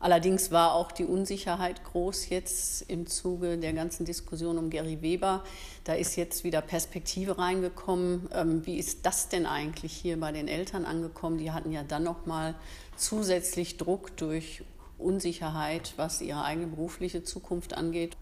Allerdings 0.00 0.52
war 0.52 0.74
auch 0.74 0.92
die 0.92 1.04
Unsicherheit 1.04 1.82
groß 1.82 2.28
jetzt 2.28 2.82
im 2.82 3.08
Zuge 3.08 3.58
der 3.58 3.72
ganzen 3.72 4.04
Diskussion 4.04 4.56
um 4.58 4.70
Gary 4.70 5.02
Weber. 5.02 5.42
Da 5.82 5.94
ist 5.94 6.14
jetzt 6.14 6.44
wieder 6.44 6.60
Perspektive 6.60 7.36
reingekommen. 7.36 8.28
Ähm, 8.32 8.64
wie 8.64 8.78
ist 8.78 9.04
das 9.04 9.28
denn 9.28 9.44
eigentlich 9.44 9.92
hier 9.92 10.20
bei 10.20 10.30
den 10.30 10.46
Eltern 10.46 10.84
angekommen? 10.84 11.38
Die 11.38 11.50
hatten 11.50 11.72
ja 11.72 11.82
dann 11.82 12.04
noch 12.04 12.26
mal 12.26 12.54
zusätzlich 12.96 13.76
Druck 13.76 14.16
durch 14.16 14.62
Unsicherheit, 14.98 15.94
was 15.96 16.20
ihre 16.20 16.44
eigene 16.44 16.66
berufliche 16.66 17.22
Zukunft 17.22 17.74
angeht. 17.74 18.16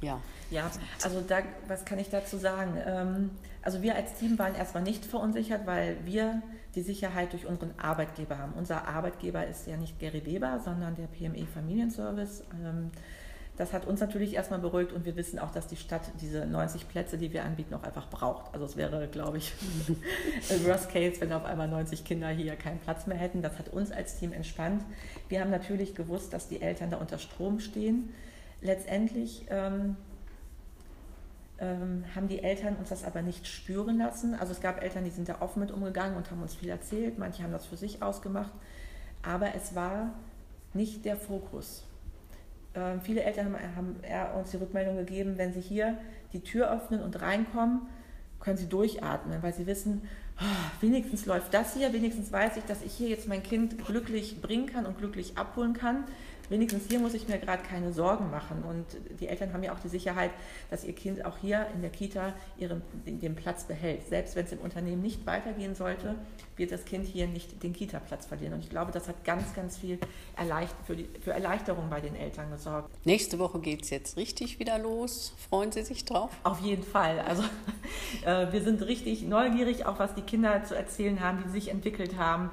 Ja. 0.00 0.20
Ja, 0.50 0.70
also 1.02 1.22
da, 1.26 1.38
was 1.66 1.84
kann 1.84 1.98
ich 1.98 2.10
dazu 2.10 2.36
sagen? 2.36 2.76
Ähm, 2.86 3.30
also 3.62 3.82
wir 3.82 3.94
als 3.94 4.14
Team 4.14 4.38
waren 4.38 4.54
erstmal 4.54 4.82
nicht 4.82 5.04
verunsichert, 5.04 5.66
weil 5.66 5.96
wir 6.04 6.42
die 6.74 6.82
Sicherheit 6.82 7.32
durch 7.32 7.46
unseren 7.46 7.72
Arbeitgeber 7.78 8.38
haben. 8.38 8.52
Unser 8.54 8.86
Arbeitgeber 8.86 9.46
ist 9.46 9.66
ja 9.66 9.76
nicht 9.76 9.98
Gary 9.98 10.24
Weber, 10.26 10.60
sondern 10.62 10.96
der 10.96 11.06
PME 11.06 11.46
Familienservice. 11.46 12.44
Das 13.56 13.72
hat 13.72 13.86
uns 13.86 14.00
natürlich 14.00 14.34
erstmal 14.34 14.58
beruhigt 14.58 14.92
und 14.92 15.04
wir 15.04 15.14
wissen 15.14 15.38
auch, 15.38 15.52
dass 15.52 15.68
die 15.68 15.76
Stadt 15.76 16.02
diese 16.20 16.44
90 16.44 16.88
Plätze, 16.88 17.16
die 17.16 17.32
wir 17.32 17.44
anbieten, 17.44 17.74
auch 17.74 17.84
einfach 17.84 18.10
braucht. 18.10 18.52
Also 18.52 18.66
es 18.66 18.76
wäre, 18.76 19.06
glaube 19.06 19.38
ich, 19.38 19.52
worst 20.64 20.90
case, 20.90 21.20
wenn 21.20 21.32
auf 21.32 21.44
einmal 21.44 21.68
90 21.68 22.04
Kinder 22.04 22.28
hier 22.28 22.56
keinen 22.56 22.80
Platz 22.80 23.06
mehr 23.06 23.16
hätten. 23.16 23.42
Das 23.42 23.56
hat 23.58 23.68
uns 23.68 23.92
als 23.92 24.18
Team 24.18 24.32
entspannt. 24.32 24.82
Wir 25.28 25.40
haben 25.40 25.50
natürlich 25.50 25.94
gewusst, 25.94 26.32
dass 26.32 26.48
die 26.48 26.62
Eltern 26.62 26.90
da 26.90 26.96
unter 26.96 27.18
Strom 27.18 27.60
stehen. 27.60 28.12
Letztendlich 28.60 29.46
ähm, 29.50 29.96
ähm, 31.60 32.04
haben 32.16 32.26
die 32.26 32.42
Eltern 32.42 32.74
uns 32.74 32.88
das 32.88 33.04
aber 33.04 33.22
nicht 33.22 33.46
spüren 33.46 33.98
lassen. 33.98 34.34
Also 34.34 34.52
es 34.52 34.60
gab 34.60 34.82
Eltern, 34.82 35.04
die 35.04 35.10
sind 35.10 35.28
da 35.28 35.40
offen 35.40 35.60
mit 35.60 35.70
umgegangen 35.70 36.16
und 36.16 36.28
haben 36.32 36.42
uns 36.42 36.56
viel 36.56 36.70
erzählt. 36.70 37.18
Manche 37.18 37.44
haben 37.44 37.52
das 37.52 37.66
für 37.66 37.76
sich 37.76 38.02
ausgemacht. 38.02 38.52
Aber 39.22 39.54
es 39.54 39.76
war 39.76 40.10
nicht 40.72 41.04
der 41.04 41.16
Fokus. 41.16 41.84
Ähm, 42.74 43.00
viele 43.00 43.22
Eltern 43.22 43.54
haben, 43.76 43.96
haben 44.10 44.38
uns 44.38 44.50
die 44.50 44.56
Rückmeldung 44.56 44.96
gegeben, 44.96 45.34
wenn 45.36 45.52
sie 45.52 45.60
hier 45.60 45.98
die 46.32 46.40
Tür 46.40 46.70
öffnen 46.70 47.02
und 47.02 47.20
reinkommen, 47.20 47.82
können 48.40 48.56
sie 48.56 48.68
durchatmen, 48.68 49.42
weil 49.42 49.54
sie 49.54 49.66
wissen, 49.66 50.02
oh, 50.40 50.44
wenigstens 50.80 51.26
läuft 51.26 51.54
das 51.54 51.74
hier, 51.74 51.92
wenigstens 51.92 52.32
weiß 52.32 52.56
ich, 52.56 52.64
dass 52.64 52.82
ich 52.82 52.92
hier 52.92 53.08
jetzt 53.08 53.28
mein 53.28 53.42
Kind 53.42 53.84
glücklich 53.84 54.40
bringen 54.42 54.66
kann 54.66 54.86
und 54.86 54.98
glücklich 54.98 55.38
abholen 55.38 55.72
kann 55.72 56.04
wenigstens 56.50 56.84
hier 56.88 56.98
muss 56.98 57.14
ich 57.14 57.28
mir 57.28 57.38
gerade 57.38 57.62
keine 57.62 57.92
Sorgen 57.92 58.30
machen. 58.30 58.62
Und 58.62 58.86
die 59.20 59.28
Eltern 59.28 59.52
haben 59.52 59.62
ja 59.62 59.72
auch 59.72 59.80
die 59.80 59.88
Sicherheit, 59.88 60.30
dass 60.70 60.84
ihr 60.84 60.94
Kind 60.94 61.24
auch 61.24 61.38
hier 61.38 61.66
in 61.74 61.80
der 61.80 61.90
Kita 61.90 62.34
ihren, 62.58 62.82
den 63.06 63.34
Platz 63.34 63.64
behält. 63.64 64.06
Selbst 64.08 64.36
wenn 64.36 64.44
es 64.44 64.52
im 64.52 64.58
Unternehmen 64.58 65.02
nicht 65.02 65.26
weitergehen 65.26 65.74
sollte, 65.74 66.14
wird 66.56 66.70
das 66.72 66.84
Kind 66.84 67.06
hier 67.06 67.26
nicht 67.26 67.62
den 67.62 67.72
Kita-Platz 67.72 68.26
verlieren. 68.26 68.54
Und 68.54 68.60
ich 68.60 68.70
glaube, 68.70 68.92
das 68.92 69.08
hat 69.08 69.24
ganz, 69.24 69.54
ganz 69.54 69.76
viel 69.76 69.98
Erleicht 70.36 70.74
für, 70.86 70.96
die, 70.96 71.08
für 71.20 71.32
Erleichterung 71.32 71.90
bei 71.90 72.00
den 72.00 72.14
Eltern 72.16 72.50
gesorgt. 72.50 72.90
Nächste 73.04 73.38
Woche 73.38 73.60
geht 73.60 73.82
es 73.82 73.90
jetzt 73.90 74.16
richtig 74.16 74.58
wieder 74.58 74.78
los. 74.78 75.34
Freuen 75.48 75.72
Sie 75.72 75.82
sich 75.82 76.04
drauf? 76.04 76.30
Auf 76.42 76.60
jeden 76.60 76.84
Fall. 76.84 77.20
Also 77.20 77.42
äh, 78.24 78.52
wir 78.52 78.62
sind 78.62 78.82
richtig 78.82 79.22
neugierig, 79.22 79.86
auch 79.86 79.98
was 79.98 80.14
die 80.14 80.22
Kinder 80.22 80.64
zu 80.64 80.76
erzählen 80.76 81.20
haben, 81.20 81.42
die 81.44 81.50
sich 81.50 81.68
entwickelt 81.68 82.16
haben. 82.16 82.50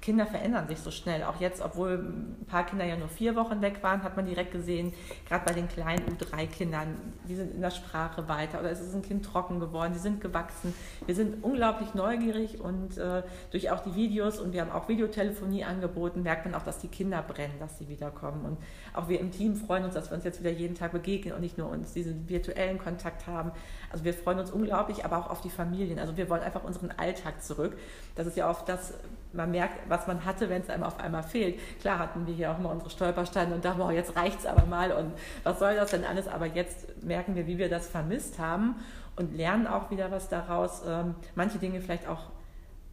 Kinder 0.00 0.26
verändern 0.26 0.68
sich 0.68 0.78
so 0.78 0.90
schnell. 0.90 1.24
Auch 1.24 1.40
jetzt, 1.40 1.60
obwohl 1.60 1.94
ein 1.94 2.46
paar 2.46 2.64
Kinder 2.64 2.84
ja 2.84 2.96
nur 2.96 3.08
vier 3.08 3.34
Wochen 3.36 3.60
weg 3.60 3.82
waren, 3.82 4.02
hat 4.02 4.16
man 4.16 4.26
direkt 4.26 4.52
gesehen, 4.52 4.92
gerade 5.28 5.44
bei 5.44 5.52
den 5.52 5.68
kleinen 5.68 6.04
U3-Kindern, 6.06 6.96
die 7.28 7.34
sind 7.34 7.54
in 7.54 7.60
der 7.60 7.70
Sprache 7.70 8.28
weiter 8.28 8.60
oder 8.60 8.70
es 8.70 8.80
ist 8.80 8.94
ein 8.94 9.02
Kind 9.02 9.24
trocken 9.24 9.60
geworden, 9.60 9.92
die 9.92 9.98
sind 9.98 10.20
gewachsen. 10.20 10.72
Wir 11.06 11.14
sind 11.14 11.42
unglaublich 11.42 11.94
neugierig 11.94 12.60
und 12.60 12.96
äh, 12.96 13.22
durch 13.50 13.70
auch 13.70 13.80
die 13.80 13.94
Videos 13.94 14.38
und 14.38 14.52
wir 14.52 14.60
haben 14.60 14.70
auch 14.70 14.88
Videotelefonie 14.88 15.64
angeboten, 15.64 16.22
merkt 16.22 16.44
man 16.44 16.54
auch, 16.54 16.64
dass 16.64 16.78
die 16.78 16.88
Kinder 16.88 17.22
brennen, 17.22 17.58
dass 17.58 17.78
sie 17.78 17.88
wiederkommen. 17.88 18.44
Und 18.44 18.58
auch 18.94 19.08
wir 19.08 19.18
im 19.18 19.32
Team 19.32 19.56
freuen 19.56 19.84
uns, 19.84 19.94
dass 19.94 20.10
wir 20.10 20.16
uns 20.16 20.24
jetzt 20.24 20.40
wieder 20.40 20.50
jeden 20.50 20.74
Tag 20.74 20.92
begegnen 20.92 21.34
und 21.34 21.40
nicht 21.40 21.58
nur 21.58 21.68
uns 21.68 21.92
diesen 21.92 22.28
virtuellen 22.28 22.78
Kontakt 22.78 23.26
haben. 23.26 23.50
Also 23.90 24.04
wir 24.04 24.14
freuen 24.14 24.38
uns 24.38 24.50
unglaublich, 24.50 25.04
aber 25.04 25.18
auch 25.18 25.30
auf 25.30 25.40
die 25.40 25.50
Familien. 25.50 25.98
Also 25.98 26.16
wir 26.16 26.28
wollen 26.28 26.42
einfach 26.42 26.64
unseren 26.64 26.92
Alltag 26.92 27.42
zurück. 27.42 27.76
Das 28.14 28.26
ist 28.26 28.36
ja 28.36 28.48
oft 28.48 28.68
das, 28.68 28.94
man 29.32 29.50
merkt, 29.50 29.88
was 29.88 30.06
man 30.06 30.24
hatte, 30.24 30.48
wenn 30.48 30.62
es 30.62 30.70
einem 30.70 30.84
auf 30.84 30.98
einmal 31.00 31.22
fehlt. 31.22 31.58
Klar 31.80 31.98
hatten 31.98 32.26
wir 32.26 32.34
hier 32.34 32.50
auch 32.50 32.58
mal 32.58 32.72
unsere 32.72 32.90
Stolpersteine 32.90 33.54
und 33.54 33.64
dachten, 33.64 33.80
oh, 33.80 33.90
jetzt 33.90 34.12
es 34.16 34.46
aber 34.46 34.66
mal 34.66 34.92
und 34.92 35.12
was 35.42 35.58
soll 35.58 35.76
das 35.76 35.90
denn 35.90 36.04
alles? 36.04 36.28
Aber 36.28 36.46
jetzt 36.46 37.02
merken 37.02 37.34
wir, 37.34 37.46
wie 37.46 37.58
wir 37.58 37.68
das 37.68 37.88
vermisst 37.88 38.38
haben 38.38 38.76
und 39.16 39.36
lernen 39.36 39.66
auch 39.66 39.90
wieder 39.90 40.10
was 40.10 40.28
daraus, 40.28 40.82
ähm, 40.86 41.14
manche 41.34 41.58
Dinge 41.58 41.80
vielleicht 41.80 42.08
auch 42.08 42.30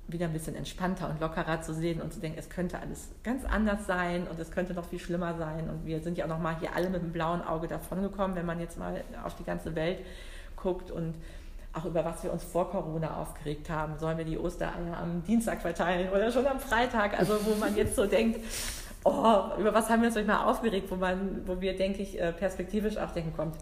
wieder 0.07 0.27
ein 0.27 0.33
bisschen 0.33 0.55
entspannter 0.55 1.09
und 1.09 1.19
lockerer 1.19 1.61
zu 1.61 1.73
sehen 1.73 1.99
und 2.01 2.13
zu 2.13 2.19
denken, 2.19 2.37
es 2.37 2.49
könnte 2.49 2.79
alles 2.79 3.09
ganz 3.23 3.43
anders 3.43 3.87
sein 3.87 4.27
und 4.27 4.39
es 4.39 4.51
könnte 4.51 4.73
noch 4.73 4.85
viel 4.85 4.99
schlimmer 4.99 5.35
sein. 5.35 5.67
Und 5.69 5.85
wir 5.85 5.99
sind 6.01 6.17
ja 6.17 6.25
auch 6.25 6.29
noch 6.29 6.39
mal 6.39 6.59
hier 6.59 6.75
alle 6.75 6.89
mit 6.89 7.01
einem 7.01 7.11
blauen 7.11 7.41
Auge 7.41 7.67
davongekommen, 7.67 8.35
wenn 8.35 8.45
man 8.45 8.59
jetzt 8.59 8.77
mal 8.77 9.03
auf 9.23 9.35
die 9.35 9.43
ganze 9.43 9.73
Welt 9.73 9.99
guckt 10.55 10.91
und 10.91 11.15
auch 11.75 11.85
über 11.85 12.05
was 12.05 12.23
wir 12.23 12.31
uns 12.31 12.43
vor 12.43 12.69
Corona 12.69 13.21
aufgeregt 13.21 13.69
haben. 13.69 13.97
Sollen 13.97 14.17
wir 14.17 14.25
die 14.25 14.37
Ostereier 14.37 14.97
am 14.97 15.23
Dienstag 15.23 15.61
verteilen 15.61 16.09
oder 16.09 16.31
schon 16.31 16.47
am 16.47 16.59
Freitag? 16.59 17.17
Also 17.19 17.33
wo 17.45 17.55
man 17.55 17.75
jetzt 17.75 17.95
so 17.95 18.05
denkt, 18.05 18.39
oh, 19.03 19.43
über 19.59 19.73
was 19.73 19.89
haben 19.89 20.01
wir 20.01 20.09
uns 20.09 20.27
mal 20.27 20.45
aufgeregt, 20.45 20.89
wo 20.89 20.95
man, 20.95 21.47
wo 21.47 21.61
wir, 21.61 21.75
denke 21.75 22.01
ich, 22.01 22.19
äh, 22.19 22.31
perspektivisch 22.31 22.97
auch 22.97 23.11
denken, 23.11 23.33
kommt, 23.35 23.55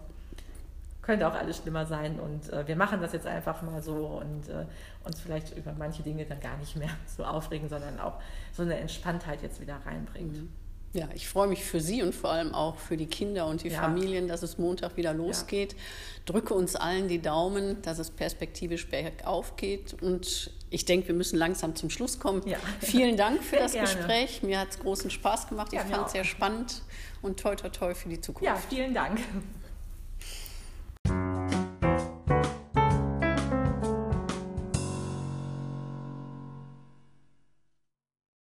könnte 1.02 1.28
auch 1.28 1.36
alles 1.36 1.58
schlimmer 1.58 1.86
sein 1.86 2.20
und 2.20 2.52
äh, 2.54 2.66
wir 2.66 2.78
machen 2.78 3.02
das 3.02 3.12
jetzt 3.12 3.28
einfach 3.28 3.62
mal 3.62 3.82
so 3.82 4.22
und 4.22 4.48
äh, 4.48 4.66
uns 5.04 5.20
vielleicht 5.20 5.56
über 5.58 5.74
manche 5.78 6.02
Dinge 6.02 6.26
dann 6.26 6.40
gar 6.40 6.58
nicht 6.58 6.78
mehr 6.78 6.92
so 7.18 7.26
aufregen, 7.26 7.68
sondern 7.68 8.00
auch 8.00 8.14
so 8.54 8.64
eine 8.64 8.80
Entspanntheit 8.80 9.42
jetzt 9.42 9.60
wieder 9.60 9.78
reinbringt. 9.86 10.34
Mhm. 10.34 10.50
Ja, 10.94 11.10
ich 11.16 11.28
freue 11.28 11.48
mich 11.48 11.64
für 11.64 11.82
Sie 11.82 12.04
und 12.04 12.14
vor 12.14 12.30
allem 12.30 12.54
auch 12.54 12.78
für 12.78 12.98
die 12.98 13.08
Kinder 13.08 13.48
und 13.48 13.64
die 13.64 13.70
ja. 13.70 13.82
Familien, 13.82 14.28
dass 14.28 14.44
es 14.44 14.60
Montag 14.60 14.96
wieder 14.96 15.12
losgeht. 15.14 15.74
Ja. 15.74 15.80
Drücke 16.26 16.54
uns 16.54 16.76
allen 16.76 17.08
die 17.08 17.20
Daumen, 17.20 17.82
dass 17.82 17.98
es 17.98 18.12
perspektivisch 18.12 18.88
bergauf 18.88 19.56
geht. 19.56 19.96
Und 20.02 20.52
ich 20.70 20.86
denke, 20.86 21.08
wir 21.08 21.16
müssen 21.16 21.38
langsam 21.38 21.76
zum 21.76 21.90
Schluss 21.90 22.20
kommen. 22.20 22.48
Ja. 22.48 22.58
Vielen 22.80 23.18
Dank 23.18 23.42
für 23.42 23.56
sehr 23.56 23.60
das 23.60 23.74
gerne. 23.74 23.88
Gespräch. 23.88 24.44
Mir 24.44 24.60
hat 24.60 24.70
es 24.70 24.80
großen 24.80 25.10
Spaß 25.10 25.50
gemacht. 25.50 25.74
Ich 25.74 25.80
fand 25.80 26.06
es 26.06 26.12
sehr 26.12 26.26
spannend 26.26 26.84
und 27.24 27.40
toi, 27.40 27.56
toi, 27.56 27.70
toi 27.70 27.96
für 27.96 28.10
die 28.10 28.22
Zukunft. 28.22 28.46
Ja, 28.46 28.56
vielen 28.70 28.94
Dank. 28.94 29.20